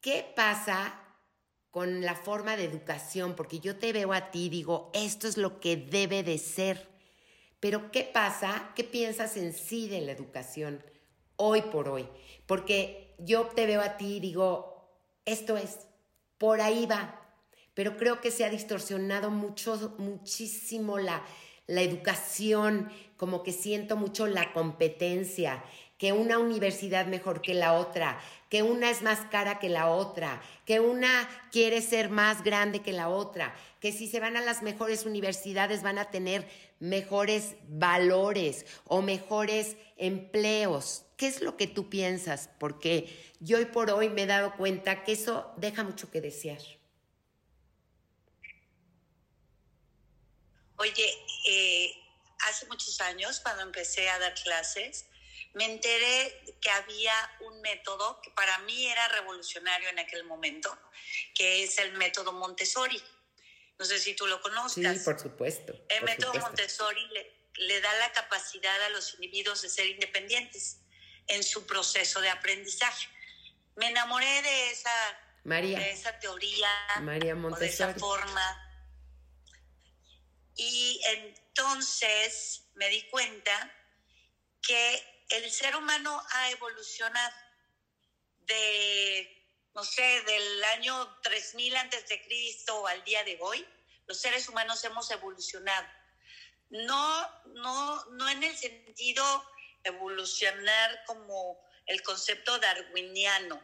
¿Qué 0.00 0.26
pasa 0.34 1.00
con 1.70 2.02
la 2.02 2.14
forma 2.14 2.56
de 2.56 2.64
educación? 2.64 3.34
Porque 3.34 3.60
yo 3.60 3.76
te 3.76 3.92
veo 3.92 4.12
a 4.12 4.30
ti 4.30 4.46
y 4.46 4.48
digo, 4.48 4.90
esto 4.94 5.28
es 5.28 5.36
lo 5.36 5.60
que 5.60 5.76
debe 5.76 6.22
de 6.22 6.38
ser. 6.38 6.88
Pero 7.60 7.90
¿qué 7.90 8.02
pasa? 8.02 8.72
¿Qué 8.74 8.84
piensas 8.84 9.36
en 9.36 9.52
sí 9.52 9.88
de 9.88 10.00
la 10.02 10.12
educación 10.12 10.84
hoy 11.36 11.62
por 11.62 11.88
hoy? 11.88 12.08
Porque 12.46 13.03
yo 13.18 13.46
te 13.54 13.66
veo 13.66 13.80
a 13.80 13.96
ti 13.96 14.16
y 14.16 14.20
digo, 14.20 14.88
esto 15.24 15.56
es, 15.56 15.86
por 16.38 16.60
ahí 16.60 16.86
va. 16.86 17.20
Pero 17.74 17.96
creo 17.96 18.20
que 18.20 18.30
se 18.30 18.44
ha 18.44 18.50
distorsionado 18.50 19.30
mucho, 19.30 19.94
muchísimo 19.98 20.98
la, 20.98 21.24
la 21.66 21.82
educación, 21.82 22.90
como 23.16 23.42
que 23.42 23.52
siento 23.52 23.96
mucho 23.96 24.26
la 24.26 24.52
competencia, 24.52 25.64
que 25.98 26.12
una 26.12 26.38
universidad 26.38 27.06
mejor 27.06 27.40
que 27.40 27.54
la 27.54 27.74
otra, 27.74 28.20
que 28.48 28.62
una 28.62 28.90
es 28.90 29.02
más 29.02 29.20
cara 29.30 29.58
que 29.58 29.68
la 29.68 29.88
otra, 29.88 30.42
que 30.64 30.80
una 30.80 31.28
quiere 31.50 31.80
ser 31.80 32.10
más 32.10 32.44
grande 32.44 32.82
que 32.82 32.92
la 32.92 33.08
otra, 33.08 33.54
que 33.80 33.92
si 33.92 34.08
se 34.08 34.20
van 34.20 34.36
a 34.36 34.40
las 34.40 34.62
mejores 34.62 35.06
universidades 35.06 35.82
van 35.82 35.98
a 35.98 36.10
tener 36.10 36.48
mejores 36.80 37.56
valores 37.68 38.66
o 38.84 39.02
mejores 39.02 39.76
empleos. 39.96 41.03
¿Qué 41.16 41.28
es 41.28 41.40
lo 41.40 41.56
que 41.56 41.66
tú 41.66 41.88
piensas? 41.88 42.50
Porque 42.58 43.34
yo 43.40 43.58
hoy 43.58 43.66
por 43.66 43.90
hoy 43.90 44.08
me 44.08 44.22
he 44.22 44.26
dado 44.26 44.56
cuenta 44.56 45.04
que 45.04 45.12
eso 45.12 45.52
deja 45.56 45.84
mucho 45.84 46.10
que 46.10 46.20
desear. 46.20 46.60
Oye, 50.76 51.24
eh, 51.46 51.94
hace 52.40 52.66
muchos 52.66 53.00
años, 53.00 53.40
cuando 53.40 53.62
empecé 53.62 54.08
a 54.10 54.18
dar 54.18 54.34
clases, 54.34 55.06
me 55.54 55.66
enteré 55.66 56.42
que 56.60 56.70
había 56.70 57.14
un 57.40 57.60
método 57.60 58.20
que 58.20 58.30
para 58.30 58.58
mí 58.60 58.86
era 58.86 59.08
revolucionario 59.08 59.88
en 59.88 60.00
aquel 60.00 60.24
momento, 60.24 60.76
que 61.32 61.62
es 61.62 61.78
el 61.78 61.92
método 61.92 62.32
Montessori. 62.32 63.00
No 63.78 63.84
sé 63.84 63.98
si 63.98 64.14
tú 64.14 64.26
lo 64.26 64.40
conozcas. 64.40 64.98
Sí, 64.98 65.04
por 65.04 65.18
supuesto. 65.18 65.74
El 65.88 66.04
método 66.04 66.34
Montessori 66.34 67.06
le, 67.56 67.80
da 67.80 67.92
la 67.98 68.12
capacidad 68.12 68.82
a 68.82 68.88
los 68.90 69.14
individuos 69.14 69.62
de 69.62 69.68
ser 69.68 69.86
independientes 69.86 70.80
en 71.28 71.42
su 71.42 71.66
proceso 71.66 72.20
de 72.20 72.30
aprendizaje. 72.30 73.08
Me 73.76 73.88
enamoré 73.88 74.42
de 74.42 74.70
esa, 74.70 74.90
María. 75.44 75.78
De 75.78 75.90
esa 75.90 76.18
teoría, 76.18 76.68
María 77.00 77.34
de 77.34 77.66
esa 77.66 77.94
forma 77.94 78.64
y 80.56 81.00
entonces 81.06 82.68
me 82.74 82.88
di 82.88 83.02
cuenta 83.08 83.72
que 84.62 85.24
el 85.30 85.50
ser 85.50 85.76
humano 85.76 86.22
ha 86.30 86.50
evolucionado 86.50 87.34
de, 88.40 89.50
no 89.74 89.84
sé, 89.84 90.22
del 90.22 90.64
año 90.64 91.20
3000 91.22 91.76
antes 91.76 92.08
de 92.08 92.22
Cristo 92.24 92.86
al 92.86 93.02
día 93.04 93.24
de 93.24 93.38
hoy. 93.40 93.66
Los 94.06 94.20
seres 94.20 94.48
humanos 94.48 94.84
hemos 94.84 95.10
evolucionado. 95.10 95.86
No, 96.70 97.44
no, 97.54 98.04
no 98.12 98.28
en 98.28 98.42
el 98.42 98.56
sentido 98.56 99.24
evolucionar 99.84 101.04
como 101.06 101.62
el 101.86 102.02
concepto 102.02 102.58
darwiniano, 102.58 103.62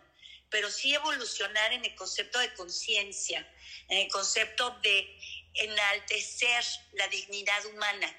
pero 0.50 0.70
sí 0.70 0.94
evolucionar 0.94 1.72
en 1.72 1.84
el 1.84 1.94
concepto 1.94 2.38
de 2.38 2.52
conciencia, 2.54 3.46
en 3.88 3.98
el 3.98 4.08
concepto 4.08 4.70
de 4.82 5.18
enaltecer 5.54 6.64
la 6.92 7.08
dignidad 7.08 7.64
humana. 7.66 8.14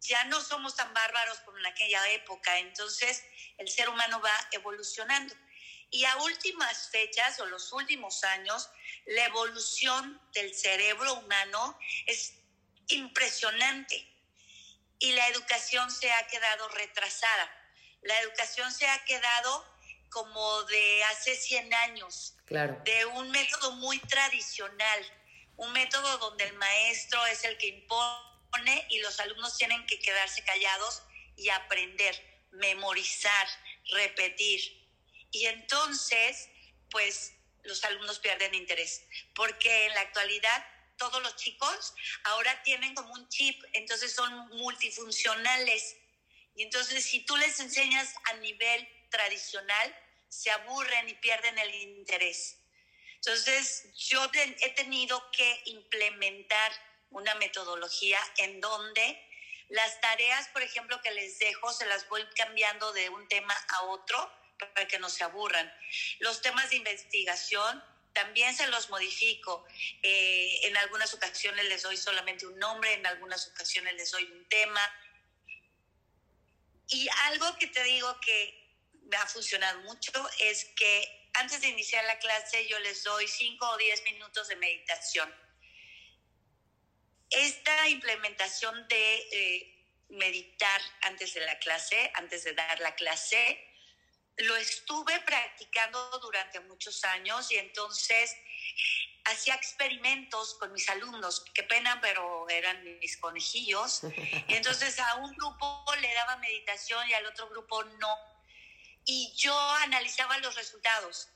Ya 0.00 0.24
no 0.24 0.40
somos 0.40 0.74
tan 0.76 0.92
bárbaros 0.94 1.38
como 1.40 1.58
en 1.58 1.66
aquella 1.66 2.08
época, 2.12 2.58
entonces 2.58 3.22
el 3.58 3.68
ser 3.68 3.88
humano 3.88 4.20
va 4.20 4.48
evolucionando. 4.52 5.34
Y 5.90 6.04
a 6.04 6.16
últimas 6.18 6.88
fechas 6.90 7.40
o 7.40 7.46
los 7.46 7.72
últimos 7.72 8.22
años, 8.24 8.70
la 9.06 9.26
evolución 9.26 10.20
del 10.32 10.54
cerebro 10.54 11.14
humano 11.14 11.78
es 12.06 12.34
impresionante 12.88 14.09
y 15.00 15.12
la 15.12 15.26
educación 15.28 15.90
se 15.90 16.12
ha 16.12 16.26
quedado 16.28 16.68
retrasada. 16.68 17.50
La 18.02 18.20
educación 18.20 18.70
se 18.72 18.86
ha 18.86 19.04
quedado 19.04 19.66
como 20.10 20.62
de 20.64 21.04
hace 21.04 21.34
100 21.34 21.74
años, 21.74 22.36
claro. 22.44 22.80
de 22.84 23.06
un 23.06 23.30
método 23.30 23.72
muy 23.72 23.98
tradicional, 24.00 25.22
un 25.56 25.72
método 25.72 26.18
donde 26.18 26.44
el 26.44 26.52
maestro 26.54 27.24
es 27.26 27.44
el 27.44 27.56
que 27.58 27.68
impone 27.68 28.86
y 28.90 28.98
los 29.00 29.18
alumnos 29.20 29.56
tienen 29.56 29.84
que 29.86 29.98
quedarse 30.00 30.44
callados 30.44 31.02
y 31.36 31.48
aprender, 31.48 32.46
memorizar, 32.50 33.48
repetir. 33.92 34.60
Y 35.30 35.46
entonces, 35.46 36.48
pues 36.90 37.34
los 37.62 37.82
alumnos 37.84 38.18
pierden 38.18 38.54
interés, 38.54 39.04
porque 39.34 39.86
en 39.86 39.94
la 39.94 40.00
actualidad 40.00 40.66
todos 41.00 41.22
los 41.22 41.34
chicos 41.36 41.94
ahora 42.24 42.62
tienen 42.62 42.94
como 42.94 43.14
un 43.14 43.26
chip, 43.30 43.64
entonces 43.72 44.12
son 44.12 44.32
multifuncionales. 44.50 45.96
Y 46.54 46.62
entonces 46.62 47.02
si 47.02 47.24
tú 47.24 47.36
les 47.38 47.58
enseñas 47.58 48.14
a 48.24 48.34
nivel 48.34 48.86
tradicional, 49.08 49.96
se 50.28 50.50
aburren 50.50 51.08
y 51.08 51.14
pierden 51.14 51.58
el 51.58 51.74
interés. 51.74 52.58
Entonces, 53.16 53.86
yo 53.96 54.30
he 54.32 54.70
tenido 54.70 55.30
que 55.30 55.62
implementar 55.66 56.72
una 57.10 57.34
metodología 57.34 58.18
en 58.38 58.60
donde 58.60 59.26
las 59.68 60.00
tareas, 60.00 60.48
por 60.48 60.62
ejemplo, 60.62 61.00
que 61.02 61.10
les 61.10 61.38
dejo, 61.38 61.72
se 61.72 61.86
las 61.86 62.08
voy 62.08 62.24
cambiando 62.36 62.92
de 62.92 63.08
un 63.08 63.26
tema 63.28 63.54
a 63.68 63.82
otro 63.84 64.16
para 64.58 64.86
que 64.86 64.98
no 64.98 65.08
se 65.10 65.24
aburran. 65.24 65.70
Los 66.20 66.40
temas 66.40 66.70
de 66.70 66.76
investigación 66.76 67.82
también 68.12 68.54
se 68.56 68.66
los 68.68 68.90
modifico. 68.90 69.64
Eh, 70.02 70.60
en 70.64 70.76
algunas 70.76 71.12
ocasiones 71.14 71.64
les 71.66 71.82
doy 71.82 71.96
solamente 71.96 72.46
un 72.46 72.58
nombre, 72.58 72.94
en 72.94 73.06
algunas 73.06 73.48
ocasiones 73.48 73.94
les 73.94 74.10
doy 74.10 74.24
un 74.24 74.48
tema. 74.48 74.80
Y 76.88 77.08
algo 77.26 77.56
que 77.58 77.68
te 77.68 77.82
digo 77.84 78.18
que 78.20 78.60
me 79.02 79.16
ha 79.16 79.26
funcionado 79.26 79.80
mucho 79.82 80.12
es 80.40 80.64
que 80.76 81.30
antes 81.34 81.60
de 81.60 81.68
iniciar 81.68 82.04
la 82.04 82.18
clase 82.18 82.66
yo 82.66 82.78
les 82.80 83.04
doy 83.04 83.26
5 83.26 83.68
o 83.68 83.76
10 83.76 84.02
minutos 84.04 84.48
de 84.48 84.56
meditación. 84.56 85.32
Esta 87.30 87.88
implementación 87.88 88.88
de 88.88 89.28
eh, 89.30 89.80
meditar 90.08 90.80
antes 91.02 91.34
de 91.34 91.40
la 91.42 91.58
clase, 91.60 92.10
antes 92.14 92.42
de 92.42 92.54
dar 92.54 92.80
la 92.80 92.94
clase, 92.96 93.69
lo 94.40 94.56
estuve 94.56 95.20
practicando 95.20 96.18
durante 96.20 96.60
muchos 96.60 97.04
años 97.04 97.50
y 97.50 97.56
entonces 97.56 98.36
hacía 99.24 99.54
experimentos 99.54 100.54
con 100.54 100.72
mis 100.72 100.88
alumnos, 100.88 101.44
qué 101.54 101.62
pena, 101.62 102.00
pero 102.00 102.48
eran 102.48 102.82
mis 103.00 103.16
conejillos. 103.18 104.02
Y 104.48 104.54
entonces 104.54 104.98
a 104.98 105.16
un 105.16 105.34
grupo 105.34 105.84
le 106.00 106.12
daba 106.14 106.36
meditación 106.38 107.08
y 107.08 107.14
al 107.14 107.26
otro 107.26 107.48
grupo 107.48 107.84
no. 107.84 108.16
Y 109.04 109.32
yo 109.36 109.58
analizaba 109.76 110.38
los 110.38 110.54
resultados 110.54 111.28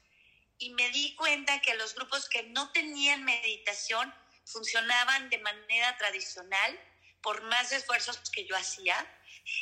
y 0.59 0.71
me 0.71 0.89
di 0.91 1.15
cuenta 1.17 1.61
que 1.61 1.75
los 1.75 1.95
grupos 1.95 2.29
que 2.29 2.45
no 2.45 2.71
tenían 2.73 3.25
meditación 3.25 4.15
funcionaban 4.45 5.31
de 5.31 5.39
manera 5.39 5.97
tradicional 5.97 6.81
por 7.23 7.43
más 7.45 7.73
esfuerzos 7.73 8.19
que 8.31 8.47
yo 8.47 8.57
hacía 8.57 8.95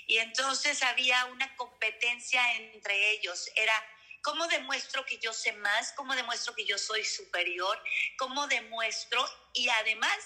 y 0.07 0.19
entonces 0.19 0.83
había 0.83 1.25
una 1.27 1.55
competencia 1.57 2.55
entre 2.55 3.13
ellos. 3.13 3.51
Era 3.57 3.75
cómo 4.23 4.47
demuestro 4.47 5.05
que 5.05 5.19
yo 5.19 5.33
sé 5.33 5.53
más, 5.53 5.93
cómo 5.93 6.15
demuestro 6.15 6.55
que 6.55 6.65
yo 6.65 6.79
soy 6.79 7.05
superior, 7.05 7.83
cómo 8.17 8.47
demuestro 8.47 9.25
y 9.53 9.69
además 9.69 10.17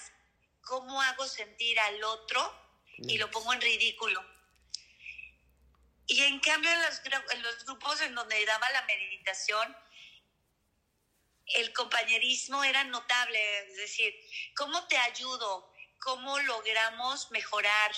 cómo 0.61 1.01
hago 1.01 1.27
sentir 1.27 1.79
al 1.79 2.03
otro 2.03 2.67
y 2.97 3.17
lo 3.17 3.29
pongo 3.31 3.53
en 3.53 3.61
ridículo. 3.61 4.23
Y 6.07 6.23
en 6.23 6.39
cambio 6.39 6.71
en 6.71 7.43
los, 7.43 7.65
grupos 7.65 8.01
en 8.01 8.15
donde 8.15 8.45
daba 8.45 8.69
la 8.71 8.83
meditación, 8.83 9.75
el 11.47 11.73
compañerismo 11.73 12.63
era 12.63 12.83
notable, 12.85 13.59
es 13.59 13.75
decir, 13.75 14.13
¿cómo 14.55 14.87
te 14.87 14.97
ayudo? 14.97 15.73
¿Cómo 15.99 16.39
logramos 16.39 17.31
mejorar? 17.31 17.91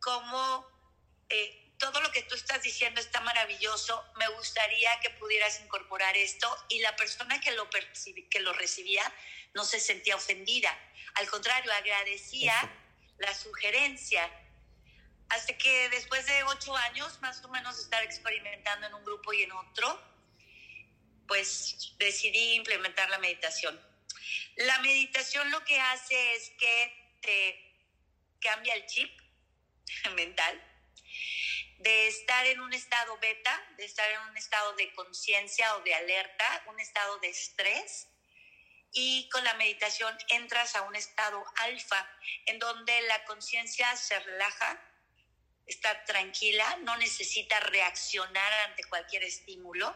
¿Cómo 0.00 0.75
eh, 1.28 1.74
todo 1.78 2.00
lo 2.00 2.10
que 2.10 2.22
tú 2.22 2.34
estás 2.34 2.62
diciendo 2.62 3.00
está 3.00 3.20
maravilloso? 3.20 4.04
Me 4.16 4.28
gustaría 4.28 4.98
que 5.00 5.10
pudieras 5.10 5.60
incorporar 5.60 6.16
esto 6.16 6.48
y 6.68 6.78
la 6.80 6.94
persona 6.96 7.40
que 7.40 7.52
lo, 7.52 7.68
que 7.70 8.40
lo 8.40 8.52
recibía 8.54 9.02
no 9.54 9.64
se 9.64 9.80
sentía 9.80 10.16
ofendida, 10.16 10.76
al 11.16 11.28
contrario, 11.30 11.72
agradecía 11.72 12.54
la 13.18 13.34
sugerencia. 13.34 14.30
Hasta 15.30 15.56
que 15.56 15.88
después 15.88 16.26
de 16.26 16.44
ocho 16.44 16.76
años, 16.76 17.20
más 17.20 17.42
o 17.42 17.48
menos, 17.48 17.78
estar 17.78 18.02
experimentando 18.04 18.86
en 18.86 18.94
un 18.94 19.04
grupo 19.04 19.32
y 19.32 19.42
en 19.42 19.52
otro, 19.52 20.00
pues 21.26 21.94
decidí 21.98 22.52
implementar 22.54 23.08
la 23.10 23.18
meditación. 23.18 23.80
La 24.56 24.78
meditación 24.80 25.50
lo 25.50 25.64
que 25.64 25.80
hace 25.80 26.34
es 26.34 26.50
que 26.58 27.16
te 27.22 28.38
cambia 28.40 28.74
el 28.74 28.86
chip 28.86 29.10
mental 30.14 30.62
de 31.78 32.08
estar 32.08 32.46
en 32.46 32.60
un 32.60 32.72
estado 32.72 33.16
beta, 33.18 33.62
de 33.76 33.84
estar 33.84 34.10
en 34.10 34.20
un 34.30 34.36
estado 34.36 34.74
de 34.74 34.92
conciencia 34.94 35.76
o 35.76 35.80
de 35.82 35.94
alerta, 35.94 36.64
un 36.66 36.80
estado 36.80 37.18
de 37.18 37.28
estrés, 37.28 38.08
y 38.92 39.28
con 39.30 39.44
la 39.44 39.54
meditación 39.54 40.16
entras 40.28 40.74
a 40.74 40.82
un 40.82 40.96
estado 40.96 41.44
alfa, 41.56 42.08
en 42.46 42.58
donde 42.58 43.02
la 43.02 43.24
conciencia 43.24 43.94
se 43.96 44.18
relaja, 44.20 44.82
está 45.66 46.04
tranquila, 46.04 46.78
no 46.82 46.96
necesita 46.96 47.60
reaccionar 47.60 48.52
ante 48.68 48.84
cualquier 48.84 49.24
estímulo 49.24 49.94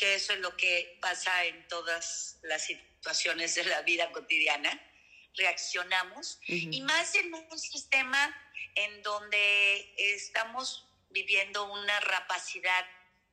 que 0.00 0.14
eso 0.14 0.32
es 0.32 0.38
lo 0.38 0.56
que 0.56 0.98
pasa 1.02 1.44
en 1.44 1.68
todas 1.68 2.38
las 2.42 2.64
situaciones 2.64 3.54
de 3.54 3.64
la 3.64 3.82
vida 3.82 4.10
cotidiana. 4.12 4.80
Reaccionamos 5.34 6.40
y 6.46 6.80
más 6.80 7.14
en 7.14 7.32
un 7.34 7.58
sistema 7.58 8.34
en 8.74 9.02
donde 9.02 9.94
estamos 9.96 10.86
viviendo 11.10 11.64
una 11.72 11.98
rapacidad 12.00 12.86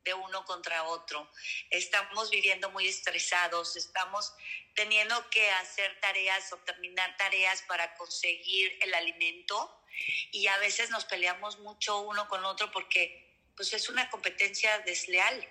de 0.03 0.13
uno 0.13 0.46
contra 0.46 0.84
otro. 0.84 1.29
Estamos 1.69 2.29
viviendo 2.29 2.69
muy 2.72 2.88
estresados, 2.88 3.75
estamos 3.75 4.34
teniendo 4.74 5.29
que 5.29 5.50
hacer 5.51 6.00
tareas 6.00 6.51
o 6.53 6.57
terminar 6.60 7.15
tareas 7.17 7.62
para 7.63 7.93
conseguir 7.96 8.77
el 8.81 8.93
alimento 8.93 9.84
y 10.31 10.48
a 10.48 10.57
veces 10.60 10.89
nos 10.91 11.05
peleamos 11.05 11.60
mucho 11.60 12.00
uno 12.01 12.27
con 12.29 12.46
otro 12.46 12.72
porque 12.72 13.27
pues 13.55 13.74
es 13.74 13.89
una 13.89 14.10
competencia 14.10 14.79
desleal. 14.79 15.48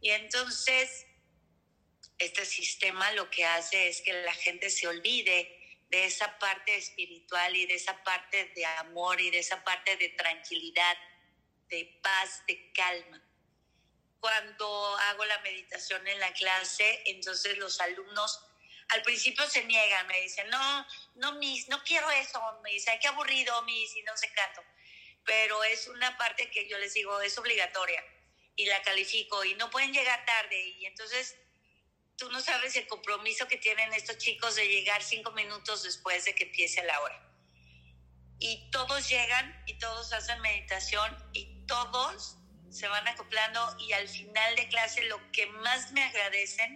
Y 0.00 0.10
entonces, 0.10 1.06
este 2.18 2.44
sistema 2.44 3.10
lo 3.12 3.30
que 3.30 3.44
hace 3.44 3.88
es 3.88 4.02
que 4.02 4.12
la 4.12 4.34
gente 4.34 4.68
se 4.70 4.86
olvide 4.86 5.61
de 5.92 6.06
esa 6.06 6.38
parte 6.38 6.74
espiritual 6.74 7.54
y 7.54 7.66
de 7.66 7.74
esa 7.74 8.02
parte 8.02 8.46
de 8.56 8.64
amor 8.64 9.20
y 9.20 9.30
de 9.30 9.40
esa 9.40 9.62
parte 9.62 9.94
de 9.98 10.08
tranquilidad, 10.08 10.96
de 11.68 12.00
paz, 12.02 12.42
de 12.46 12.72
calma. 12.72 13.22
Cuando 14.18 14.96
hago 14.96 15.26
la 15.26 15.38
meditación 15.40 16.08
en 16.08 16.18
la 16.18 16.32
clase, 16.32 17.02
entonces 17.04 17.58
los 17.58 17.78
alumnos 17.78 18.42
al 18.88 19.02
principio 19.02 19.46
se 19.48 19.64
niegan, 19.64 20.06
me 20.06 20.22
dicen, 20.22 20.48
no, 20.48 20.86
no, 21.16 21.32
Miss, 21.32 21.68
no 21.68 21.82
quiero 21.84 22.10
eso, 22.10 22.40
me 22.62 22.70
dicen, 22.70 22.98
qué 22.98 23.08
aburrido, 23.08 23.60
Miss, 23.62 23.94
y 23.94 24.02
no 24.02 24.16
sé 24.16 24.32
canto. 24.32 24.62
Pero 25.24 25.62
es 25.62 25.88
una 25.88 26.16
parte 26.16 26.50
que 26.50 26.68
yo 26.70 26.78
les 26.78 26.94
digo, 26.94 27.20
es 27.20 27.36
obligatoria 27.36 28.02
y 28.56 28.64
la 28.64 28.80
califico 28.80 29.44
y 29.44 29.54
no 29.56 29.70
pueden 29.70 29.92
llegar 29.92 30.24
tarde 30.24 30.58
y 30.78 30.86
entonces 30.86 31.36
tú 32.22 32.30
no 32.30 32.40
sabes 32.40 32.76
el 32.76 32.86
compromiso 32.86 33.48
que 33.48 33.58
tienen 33.58 33.92
estos 33.94 34.16
chicos 34.16 34.54
de 34.54 34.68
llegar 34.68 35.02
cinco 35.02 35.32
minutos 35.32 35.82
después 35.82 36.24
de 36.24 36.36
que 36.36 36.44
empiece 36.44 36.80
la 36.84 37.00
hora. 37.00 37.20
Y 38.38 38.70
todos 38.70 39.08
llegan 39.08 39.60
y 39.66 39.76
todos 39.80 40.12
hacen 40.12 40.40
meditación 40.40 41.16
y 41.32 41.66
todos 41.66 42.36
se 42.70 42.86
van 42.86 43.08
acoplando 43.08 43.76
y 43.80 43.92
al 43.92 44.08
final 44.08 44.54
de 44.54 44.68
clase 44.68 45.02
lo 45.06 45.18
que 45.32 45.46
más 45.46 45.90
me 45.90 46.04
agradecen 46.04 46.70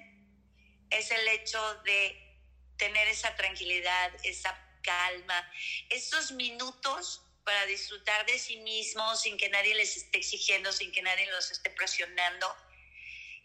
es 0.91 1.13
el 1.13 1.29
hecho 1.29 1.75
de 1.85 2.43
tener 2.77 3.07
esa 3.07 3.37
tranquilidad, 3.37 4.11
esa 4.25 4.53
calma, 4.83 5.49
esos 5.91 6.33
minutos 6.33 7.23
para 7.45 7.67
disfrutar 7.67 8.27
de 8.27 8.37
sí 8.37 8.57
mismos 8.57 9.23
sin 9.23 9.37
que 9.37 9.49
nadie 9.49 9.77
les 9.77 9.97
esté 9.97 10.19
exigiendo, 10.19 10.73
sin 10.73 10.91
que 10.91 11.03
nadie 11.03 11.31
los 11.31 11.53
esté 11.53 11.71
presionando. 11.71 12.53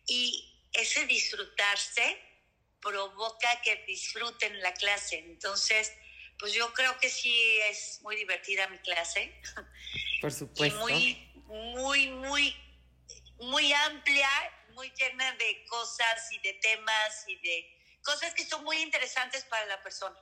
Y 0.08 0.51
ese 0.74 1.06
disfrutarse 1.06 2.18
provoca 2.82 3.62
que 3.62 3.84
disfruten 3.88 4.60
la 4.62 4.74
clase. 4.74 5.20
Entonces, 5.20 5.94
pues 6.40 6.54
yo 6.54 6.74
creo 6.74 6.98
que 7.00 7.10
sí 7.10 7.60
es 7.70 8.00
muy 8.02 8.16
divertida 8.16 8.68
mi 8.68 8.80
clase. 8.80 9.40
Por 10.20 10.32
supuesto. 10.34 10.80
muy, 10.80 11.32
muy, 11.46 12.08
muy, 12.10 12.56
muy 13.38 13.74
amplia, 13.74 14.30
muy 14.74 14.92
llena 14.98 15.32
de 15.34 15.66
cosas 15.70 16.32
y 16.32 16.40
de 16.40 16.54
temas 16.54 17.26
y 17.28 17.36
de 17.38 17.98
cosas 18.04 18.34
que 18.34 18.44
son 18.44 18.64
muy 18.64 18.78
interesantes 18.78 19.46
para 19.46 19.66
la 19.66 19.82
persona. 19.84 20.18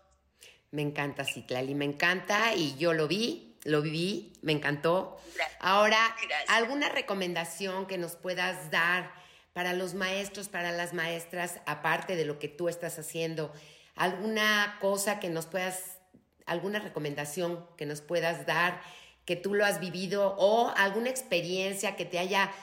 Me 0.72 0.82
encanta, 0.82 1.26
Citlali, 1.26 1.74
me 1.74 1.86
encanta 1.86 2.54
y 2.54 2.78
yo 2.78 2.94
lo 2.94 3.08
vi, 3.08 3.58
lo 3.64 3.82
viví, 3.82 4.34
me 4.42 4.52
encantó. 4.52 5.20
Ahora, 5.60 6.16
¿alguna 6.48 6.90
recomendación 6.90 7.88
que 7.88 7.98
nos 7.98 8.16
puedas 8.16 8.70
dar 8.70 9.12
para 9.60 9.74
los 9.74 9.93
maestros, 9.93 10.48
para 10.48 10.72
las 10.72 10.93
maestras, 10.93 11.60
aparte 11.65 12.15
de 12.15 12.24
lo 12.24 12.39
que 12.39 12.48
tú 12.48 12.69
estás 12.69 12.98
haciendo? 12.98 13.54
¿Alguna 13.93 14.78
cosa 14.80 15.19
que 15.19 15.28
nos 15.28 15.48
puedas, 15.48 15.98
alguna 16.45 16.80
recomendación 16.80 17.67
que 17.76 17.86
nos 17.86 18.00
puedas 18.00 18.45
dar, 18.45 18.82
que 19.26 19.36
tú 19.36 19.54
lo 19.54 19.65
has 19.65 19.82
vivido 19.82 20.34
o 20.38 20.72
alguna 20.78 21.10
experiencia 21.10 21.98
que 21.98 22.06
te 22.06 22.19
haya 22.19 22.54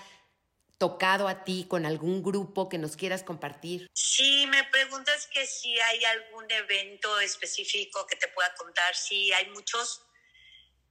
tocado 0.79 1.29
a 1.29 1.45
ti 1.45 1.67
con 1.69 1.85
algún 1.85 2.23
grupo 2.23 2.71
que 2.71 2.79
nos 2.79 2.97
quieras 2.97 3.23
compartir? 3.23 3.91
Sí, 3.93 4.47
me 4.47 4.65
preguntas 4.65 5.27
que 5.27 5.45
si 5.47 5.79
hay 5.79 6.03
algún 6.03 6.51
evento 6.51 7.21
específico 7.21 8.07
que 8.07 8.17
te 8.17 8.29
pueda 8.29 8.55
contar. 8.55 8.95
Sí, 8.95 9.31
hay 9.35 9.51
muchos. 9.51 10.01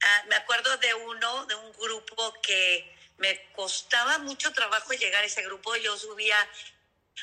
Ah, 0.04 0.24
me 0.28 0.36
acuerdo 0.36 0.76
de 0.76 0.94
uno, 0.94 1.46
de 1.46 1.56
un 1.56 1.72
grupo 1.72 2.32
que 2.44 2.94
me 3.18 3.52
costaba 3.52 4.18
mucho 4.18 4.52
trabajo 4.52 4.92
llegar 4.92 5.22
a 5.22 5.26
ese 5.26 5.42
grupo. 5.42 5.74
Yo 5.76 5.96
subía 5.98 6.36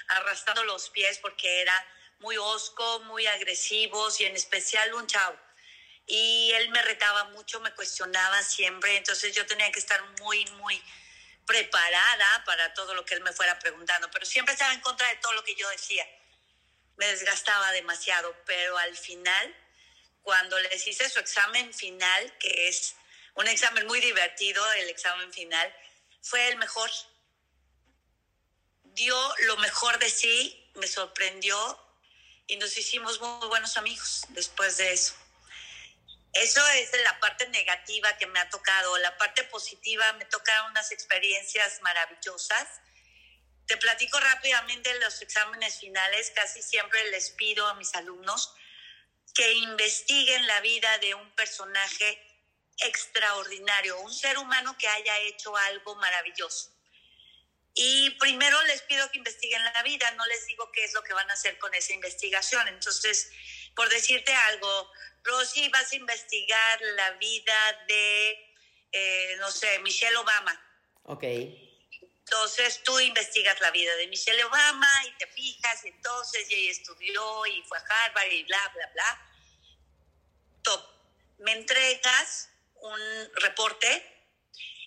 arrastrando 0.07 0.63
los 0.63 0.89
pies 0.89 1.19
porque 1.19 1.61
era 1.61 1.73
muy 2.19 2.37
osco, 2.37 2.99
muy 3.01 3.27
agresivos 3.27 4.19
y 4.19 4.25
en 4.25 4.35
especial 4.35 4.93
un 4.93 5.07
chavo. 5.07 5.37
Y 6.05 6.51
él 6.55 6.69
me 6.69 6.81
retaba 6.81 7.25
mucho, 7.25 7.59
me 7.59 7.73
cuestionaba 7.73 8.43
siempre, 8.43 8.97
entonces 8.97 9.33
yo 9.33 9.45
tenía 9.45 9.71
que 9.71 9.79
estar 9.79 10.01
muy, 10.19 10.45
muy 10.57 10.81
preparada 11.45 12.43
para 12.45 12.73
todo 12.73 12.93
lo 12.93 13.05
que 13.05 13.13
él 13.13 13.21
me 13.21 13.31
fuera 13.31 13.57
preguntando, 13.59 14.09
pero 14.11 14.25
siempre 14.25 14.53
estaba 14.53 14.73
en 14.73 14.81
contra 14.81 15.07
de 15.09 15.15
todo 15.17 15.33
lo 15.33 15.43
que 15.43 15.55
yo 15.55 15.69
decía. 15.69 16.05
Me 16.97 17.07
desgastaba 17.07 17.71
demasiado, 17.71 18.35
pero 18.45 18.77
al 18.77 18.95
final 18.97 19.55
cuando 20.23 20.57
les 20.59 20.87
hice 20.87 21.09
su 21.09 21.19
examen 21.19 21.73
final, 21.73 22.37
que 22.39 22.69
es 22.69 22.95
un 23.35 23.47
examen 23.47 23.87
muy 23.87 23.99
divertido, 23.99 24.63
el 24.73 24.89
examen 24.89 25.31
final, 25.33 25.75
fue 26.21 26.47
el 26.49 26.57
mejor. 26.57 26.89
Dio 28.83 29.35
lo 29.45 29.57
mejor 29.57 29.97
de 29.99 30.09
sí, 30.09 30.71
me 30.75 30.87
sorprendió 30.87 31.79
y 32.47 32.57
nos 32.57 32.77
hicimos 32.77 33.19
muy 33.19 33.47
buenos 33.47 33.77
amigos 33.77 34.25
después 34.29 34.77
de 34.77 34.93
eso. 34.93 35.15
Eso 36.33 36.67
es 36.69 36.91
la 37.03 37.19
parte 37.19 37.47
negativa 37.49 38.17
que 38.17 38.25
me 38.25 38.39
ha 38.39 38.49
tocado. 38.49 38.97
La 38.97 39.17
parte 39.17 39.43
positiva 39.45 40.11
me 40.13 40.25
tocaron 40.25 40.71
unas 40.71 40.91
experiencias 40.91 41.81
maravillosas. 41.81 42.67
Te 43.67 43.77
platico 43.77 44.19
rápidamente 44.19 44.99
los 44.99 45.21
exámenes 45.21 45.79
finales. 45.79 46.31
Casi 46.35 46.61
siempre 46.63 47.11
les 47.11 47.29
pido 47.31 47.67
a 47.67 47.75
mis 47.75 47.93
alumnos 47.93 48.55
que 49.35 49.53
investiguen 49.53 50.45
la 50.47 50.59
vida 50.61 50.97
de 50.99 51.13
un 51.13 51.29
personaje 51.35 52.32
extraordinario, 52.79 53.99
un 53.99 54.13
ser 54.13 54.37
humano 54.37 54.75
que 54.77 54.87
haya 54.87 55.17
hecho 55.19 55.55
algo 55.55 55.95
maravilloso. 55.95 56.71
Y 57.75 58.11
primero 58.11 58.61
les 58.63 58.81
pido 58.83 59.09
que 59.11 59.17
investiguen 59.17 59.63
la 59.63 59.83
vida, 59.83 60.09
no 60.11 60.25
les 60.27 60.45
digo 60.45 60.71
qué 60.71 60.83
es 60.83 60.93
lo 60.93 61.03
que 61.03 61.13
van 61.13 61.29
a 61.29 61.33
hacer 61.33 61.57
con 61.57 61.73
esa 61.73 61.93
investigación. 61.93 62.67
Entonces, 62.67 63.31
por 63.75 63.89
decirte 63.89 64.33
algo, 64.33 64.91
Rosy, 65.23 65.69
vas 65.69 65.91
a 65.91 65.95
investigar 65.95 66.81
la 66.95 67.11
vida 67.11 67.85
de, 67.87 68.55
eh, 68.91 69.35
no 69.39 69.51
sé, 69.51 69.79
Michelle 69.79 70.17
Obama. 70.17 70.59
Ok. 71.03 71.23
Entonces 71.23 72.81
tú 72.83 72.99
investigas 72.99 73.59
la 73.59 73.71
vida 73.71 73.95
de 73.95 74.07
Michelle 74.07 74.43
Obama 74.45 75.05
y 75.07 75.17
te 75.17 75.27
fijas, 75.27 75.83
y 75.83 75.89
entonces 75.89 76.47
ella 76.49 76.71
estudió 76.71 77.45
y 77.47 77.63
fue 77.63 77.77
a 77.77 78.05
Harvard 78.05 78.31
y 78.31 78.43
bla, 78.43 78.71
bla, 78.75 78.87
bla. 78.93 79.31
Top. 80.61 80.89
Me 81.39 81.51
entregas 81.53 82.49
un 82.83 83.31
reporte 83.35 84.13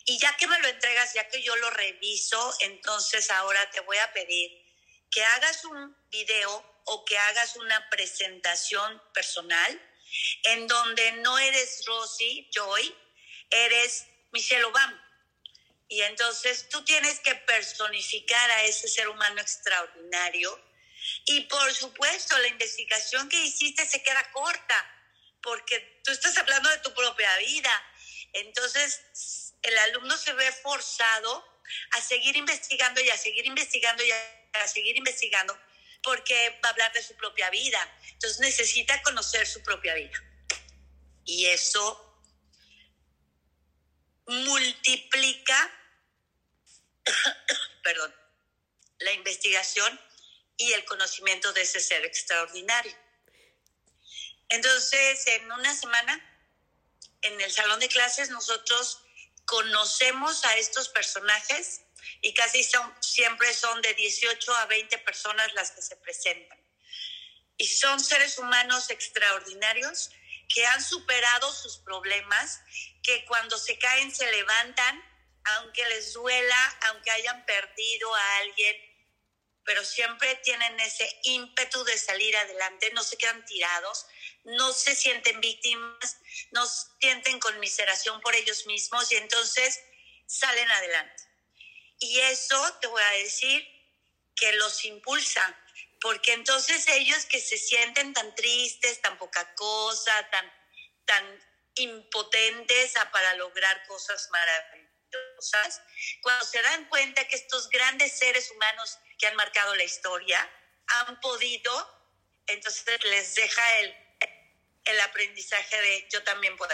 y 0.05 0.19
ya 0.19 0.37
que 0.37 0.47
me 0.47 0.59
lo 0.61 0.69
entregas, 0.69 1.15
ya 1.15 1.29
que 1.29 1.43
yo 1.43 1.57
lo 1.57 1.71
reviso, 1.71 2.55
entonces 2.61 3.31
ahora 3.31 3.71
te 3.71 3.81
voy 3.81 3.97
a 3.99 4.13
pedir 4.13 4.51
que 5.11 5.25
hagas 5.25 5.65
un 5.65 5.97
video 6.11 6.81
o 6.85 7.05
que 7.05 7.19
hagas 7.19 7.57
una 7.57 7.91
presentación 7.91 9.03
personal 9.13 9.83
en 10.45 10.67
donde 10.69 11.13
no 11.13 11.39
eres 11.39 11.85
Rosy 11.87 12.49
Joy, 12.53 12.95
eres 13.51 14.07
Michelle 14.31 14.65
Obama. 14.65 15.03
Y 15.89 16.03
entonces 16.03 16.69
tú 16.69 16.85
tienes 16.85 17.21
que 17.21 17.35
personificar 17.35 18.51
a 18.51 18.65
ese 18.65 18.89
ser 18.89 19.09
humano 19.09 19.41
extraordinario. 19.41 20.61
Y 21.25 21.43
por 21.43 21.73
supuesto, 21.75 22.37
la 22.39 22.49
investigación 22.49 23.29
que 23.29 23.45
hiciste 23.45 23.87
se 23.87 24.03
queda 24.03 24.31
corta, 24.33 24.96
porque 25.47 26.01
tú 26.03 26.11
estás 26.11 26.37
hablando 26.39 26.69
de 26.71 26.79
tu 26.79 26.93
propia 26.93 27.39
vida. 27.39 27.71
Entonces, 28.33 29.55
el 29.63 29.79
alumno 29.79 30.17
se 30.17 30.33
ve 30.33 30.51
forzado 30.51 31.63
a 31.93 32.01
seguir 32.01 32.37
investigando 32.37 33.01
y 33.01 33.11
a 33.11 33.17
seguir 33.17 33.47
investigando 33.47 34.03
y 34.03 34.11
a 34.11 34.67
seguir 34.67 34.97
investigando, 34.97 35.57
porque 36.03 36.59
va 36.65 36.71
a 36.71 36.73
hablar 36.73 36.93
de 36.93 37.03
su 37.03 37.15
propia 37.15 37.49
vida. 37.51 37.79
Entonces 38.11 38.41
necesita 38.41 39.01
conocer 39.03 39.47
su 39.47 39.63
propia 39.63 39.95
vida. 39.95 40.21
Y 41.25 41.47
eso 41.47 42.21
multiplica, 44.27 45.71
perdón, 47.85 48.13
la 48.99 49.13
investigación 49.13 50.01
y 50.57 50.73
el 50.73 50.85
conocimiento 50.87 51.53
de 51.53 51.63
ese 51.63 51.79
ser 51.79 52.05
extraordinario. 52.05 53.06
Entonces, 54.49 55.27
en 55.27 55.51
una 55.51 55.75
semana, 55.75 56.21
en 57.23 57.41
el 57.41 57.51
salón 57.51 57.81
de 57.81 57.89
clases, 57.89 58.31
nosotros 58.31 59.03
conocemos 59.45 60.45
a 60.45 60.57
estos 60.57 60.89
personajes 60.89 61.83
y 62.21 62.35
casi 62.35 62.63
son, 62.63 62.95
siempre 63.01 63.53
son 63.55 63.81
de 63.83 63.95
18 63.95 64.55
a 64.55 64.67
20 64.67 64.99
personas 64.99 65.53
las 65.55 65.71
que 65.73 65.83
se 65.83 65.97
presentan. 65.97 66.59
Y 67.57 67.67
son 67.67 67.99
seres 68.01 68.39
humanos 68.39 68.91
extraordinarios 68.91 70.11
que 70.49 70.65
han 70.67 70.83
superado 70.83 71.53
sus 71.53 71.79
problemas, 71.79 72.61
que 73.03 73.25
cuando 73.25 73.59
se 73.59 73.79
caen 73.79 74.15
se 74.15 74.31
levantan, 74.31 75.03
aunque 75.45 75.85
les 75.89 76.13
duela, 76.13 76.79
aunque 76.89 77.11
hayan 77.11 77.45
perdido 77.47 78.15
a 78.15 78.37
alguien, 78.39 78.96
pero 79.67 79.85
siempre 79.85 80.37
tienen 80.37 80.79
ese 80.81 81.21
ímpetu 81.25 81.85
de 81.85 81.99
salir 81.99 82.35
adelante, 82.37 82.91
no 82.93 83.03
se 83.03 83.19
quedan 83.19 83.45
tirados, 83.45 84.07
no 84.45 84.73
se 84.73 84.95
sienten 84.95 85.41
víctimas, 85.41 86.17
no 86.53 86.65
sienten 87.01 87.41
conmiseración 87.41 88.21
por 88.21 88.35
ellos 88.35 88.65
mismos 88.67 89.11
y 89.11 89.17
entonces 89.17 89.81
salen 90.27 90.71
adelante. 90.71 91.23
Y 91.99 92.21
eso 92.21 92.79
te 92.81 92.87
voy 92.87 93.03
a 93.03 93.11
decir 93.23 93.67
que 94.37 94.53
los 94.53 94.85
impulsa, 94.85 95.59
porque 96.01 96.35
entonces 96.35 96.87
ellos 96.89 97.25
que 97.25 97.41
se 97.41 97.59
sienten 97.59 98.13
tan 98.13 98.35
tristes, 98.37 99.01
tan 99.03 99.19
poca 99.19 99.53
cosa, 99.55 100.31
tan, 100.31 100.53
tan 101.07 101.45
impotentes 101.75 102.97
a 102.97 103.11
para 103.11 103.35
lograr 103.35 103.85
cosas 103.87 104.29
maravillosas, 104.31 104.86
cuando 106.23 106.45
se 106.45 106.63
dan 106.63 106.89
cuenta 106.89 107.27
que 107.29 107.37
estos 107.37 107.69
grandes 107.71 108.19
seres 108.19 108.51
humanos 108.51 108.99
que 109.19 109.27
han 109.27 109.37
marcado 109.37 109.75
la 109.75 109.85
historia 109.85 110.39
han 110.87 111.21
podido, 111.21 111.73
entonces 112.47 112.85
les 113.05 113.35
deja 113.35 113.81
el, 113.81 113.95
el 114.85 115.01
aprendizaje 115.01 115.81
de 115.81 116.09
yo 116.11 116.23
también 116.23 116.57
puedo. 116.57 116.73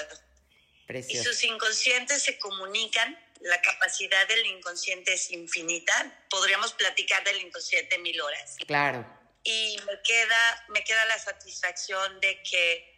Y 1.08 1.16
sus 1.22 1.42
inconscientes 1.44 2.22
se 2.22 2.38
comunican 2.38 3.18
la 3.44 3.60
capacidad 3.60 4.26
del 4.28 4.46
inconsciente 4.46 5.14
es 5.14 5.30
infinita. 5.30 6.24
Podríamos 6.30 6.72
platicar 6.74 7.24
del 7.24 7.40
inconsciente 7.40 7.98
mil 7.98 8.20
horas. 8.20 8.56
Claro. 8.66 9.04
Y 9.42 9.76
me 9.86 10.00
queda, 10.02 10.66
me 10.68 10.84
queda 10.84 11.04
la 11.06 11.18
satisfacción 11.18 12.20
de 12.20 12.40
que 12.42 12.88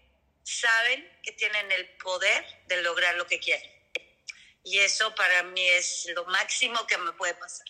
saben 0.43 1.21
que 1.23 1.33
tienen 1.33 1.73
el 1.73 1.89
poder 1.97 2.45
de 2.67 2.83
lograr 2.83 3.15
lo 3.15 3.27
que 3.27 3.41
quieren. 3.41 3.71
Y 4.65 4.79
eso 4.79 5.15
para 5.15 5.43
mí 5.45 5.61
es 5.61 6.09
lo 6.15 6.25
máximo 6.25 6.79
que 6.89 6.99
me 6.99 7.13
puede 7.13 7.35
pasar. 7.35 7.67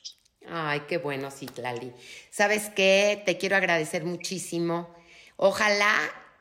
Ay, 0.49 0.81
qué 0.89 0.99
bueno, 0.99 1.31
Citlali. 1.31 1.93
¿Sabes 2.31 2.71
qué? 2.75 3.23
Te 3.27 3.37
quiero 3.37 3.57
agradecer 3.57 4.05
muchísimo. 4.05 4.95
Ojalá 5.37 5.95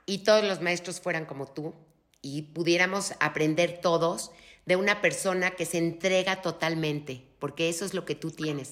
y 0.06 0.20
todos 0.20 0.44
los 0.44 0.62
maestros 0.62 1.00
fueran 1.00 1.26
como 1.26 1.52
tú 1.52 1.74
y 2.22 2.44
pudiéramos 2.44 3.14
aprender 3.20 3.80
todos 3.82 4.32
de 4.66 4.76
una 4.76 5.02
persona 5.02 5.52
que 5.52 5.66
se 5.66 5.78
entrega 5.78 6.42
totalmente, 6.42 7.24
porque 7.40 7.70
eso 7.70 7.86
es 7.86 7.94
lo 7.94 8.06
que 8.06 8.16
tú 8.16 8.32
tienes. 8.32 8.70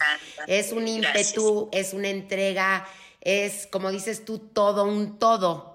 Es 0.48 0.72
un 0.72 0.88
ímpetu, 0.88 1.70
es 1.72 1.94
una 1.94 2.10
entrega, 2.10 2.88
es, 3.20 3.68
como 3.68 3.92
dices 3.92 4.24
tú, 4.24 4.40
todo, 4.40 4.86
un 4.86 5.20
todo, 5.20 5.71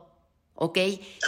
¿ok? 0.56 0.78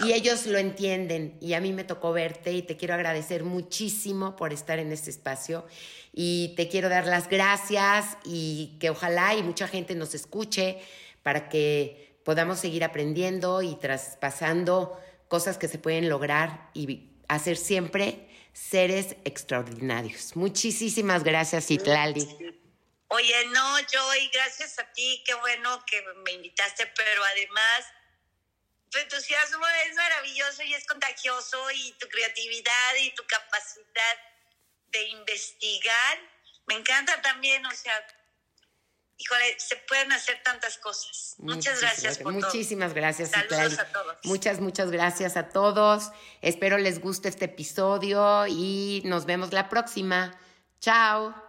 Y 0.04 0.12
ellos 0.12 0.46
lo 0.46 0.58
entienden 0.58 1.36
y 1.40 1.54
a 1.54 1.60
mí 1.60 1.72
me 1.72 1.84
tocó 1.84 2.12
verte 2.12 2.52
y 2.52 2.62
te 2.62 2.76
quiero 2.76 2.94
agradecer 2.94 3.44
muchísimo 3.44 4.34
por 4.36 4.52
estar 4.52 4.78
en 4.78 4.90
este 4.90 5.10
espacio 5.10 5.66
y 6.12 6.54
te 6.56 6.68
quiero 6.68 6.88
dar 6.88 7.06
las 7.06 7.28
gracias 7.28 8.16
y 8.24 8.76
que 8.80 8.90
ojalá 8.90 9.34
y 9.34 9.42
mucha 9.42 9.68
gente 9.68 9.94
nos 9.94 10.14
escuche 10.14 10.78
para 11.22 11.48
que 11.48 12.18
podamos 12.24 12.58
seguir 12.58 12.84
aprendiendo 12.84 13.62
y 13.62 13.76
traspasando 13.76 14.98
cosas 15.28 15.58
que 15.58 15.68
se 15.68 15.78
pueden 15.78 16.08
lograr 16.08 16.70
y 16.74 17.10
hacer 17.28 17.56
siempre 17.56 18.28
seres 18.54 19.16
extraordinarios. 19.24 20.34
Muchísimas 20.36 21.22
gracias, 21.22 21.70
Itlali. 21.70 22.26
Oye, 23.10 23.46
no, 23.54 23.78
Joy, 23.78 24.30
gracias 24.32 24.78
a 24.78 24.92
ti, 24.92 25.22
qué 25.24 25.34
bueno 25.34 25.82
que 25.86 26.02
me 26.24 26.32
invitaste, 26.32 26.86
pero 26.94 27.24
además 27.24 27.84
tu 28.90 28.98
entusiasmo 28.98 29.66
es 29.86 29.94
maravilloso 29.96 30.62
y 30.62 30.74
es 30.74 30.86
contagioso 30.86 31.70
y 31.72 31.92
tu 31.92 32.08
creatividad 32.08 32.94
y 33.00 33.10
tu 33.14 33.24
capacidad 33.26 34.16
de 34.88 35.08
investigar. 35.08 36.18
Me 36.66 36.74
encanta 36.74 37.20
también, 37.22 37.64
o 37.66 37.70
sea, 37.70 38.06
híjole, 39.18 39.58
se 39.58 39.76
pueden 39.76 40.12
hacer 40.12 40.42
tantas 40.42 40.78
cosas. 40.78 41.34
Muchas 41.38 41.80
gracias 41.80 42.18
por 42.18 42.32
Muchísimas 42.32 42.94
gracias. 42.94 43.30
Saludos 43.30 43.78
a 43.78 43.86
todos. 43.86 44.16
Muchas, 44.24 44.60
muchas 44.60 44.90
gracias 44.90 45.36
a 45.36 45.48
todos. 45.48 46.10
Espero 46.40 46.78
les 46.78 47.00
guste 47.00 47.28
este 47.28 47.46
episodio 47.46 48.46
y 48.46 49.02
nos 49.04 49.26
vemos 49.26 49.52
la 49.52 49.68
próxima. 49.68 50.38
Chao. 50.80 51.47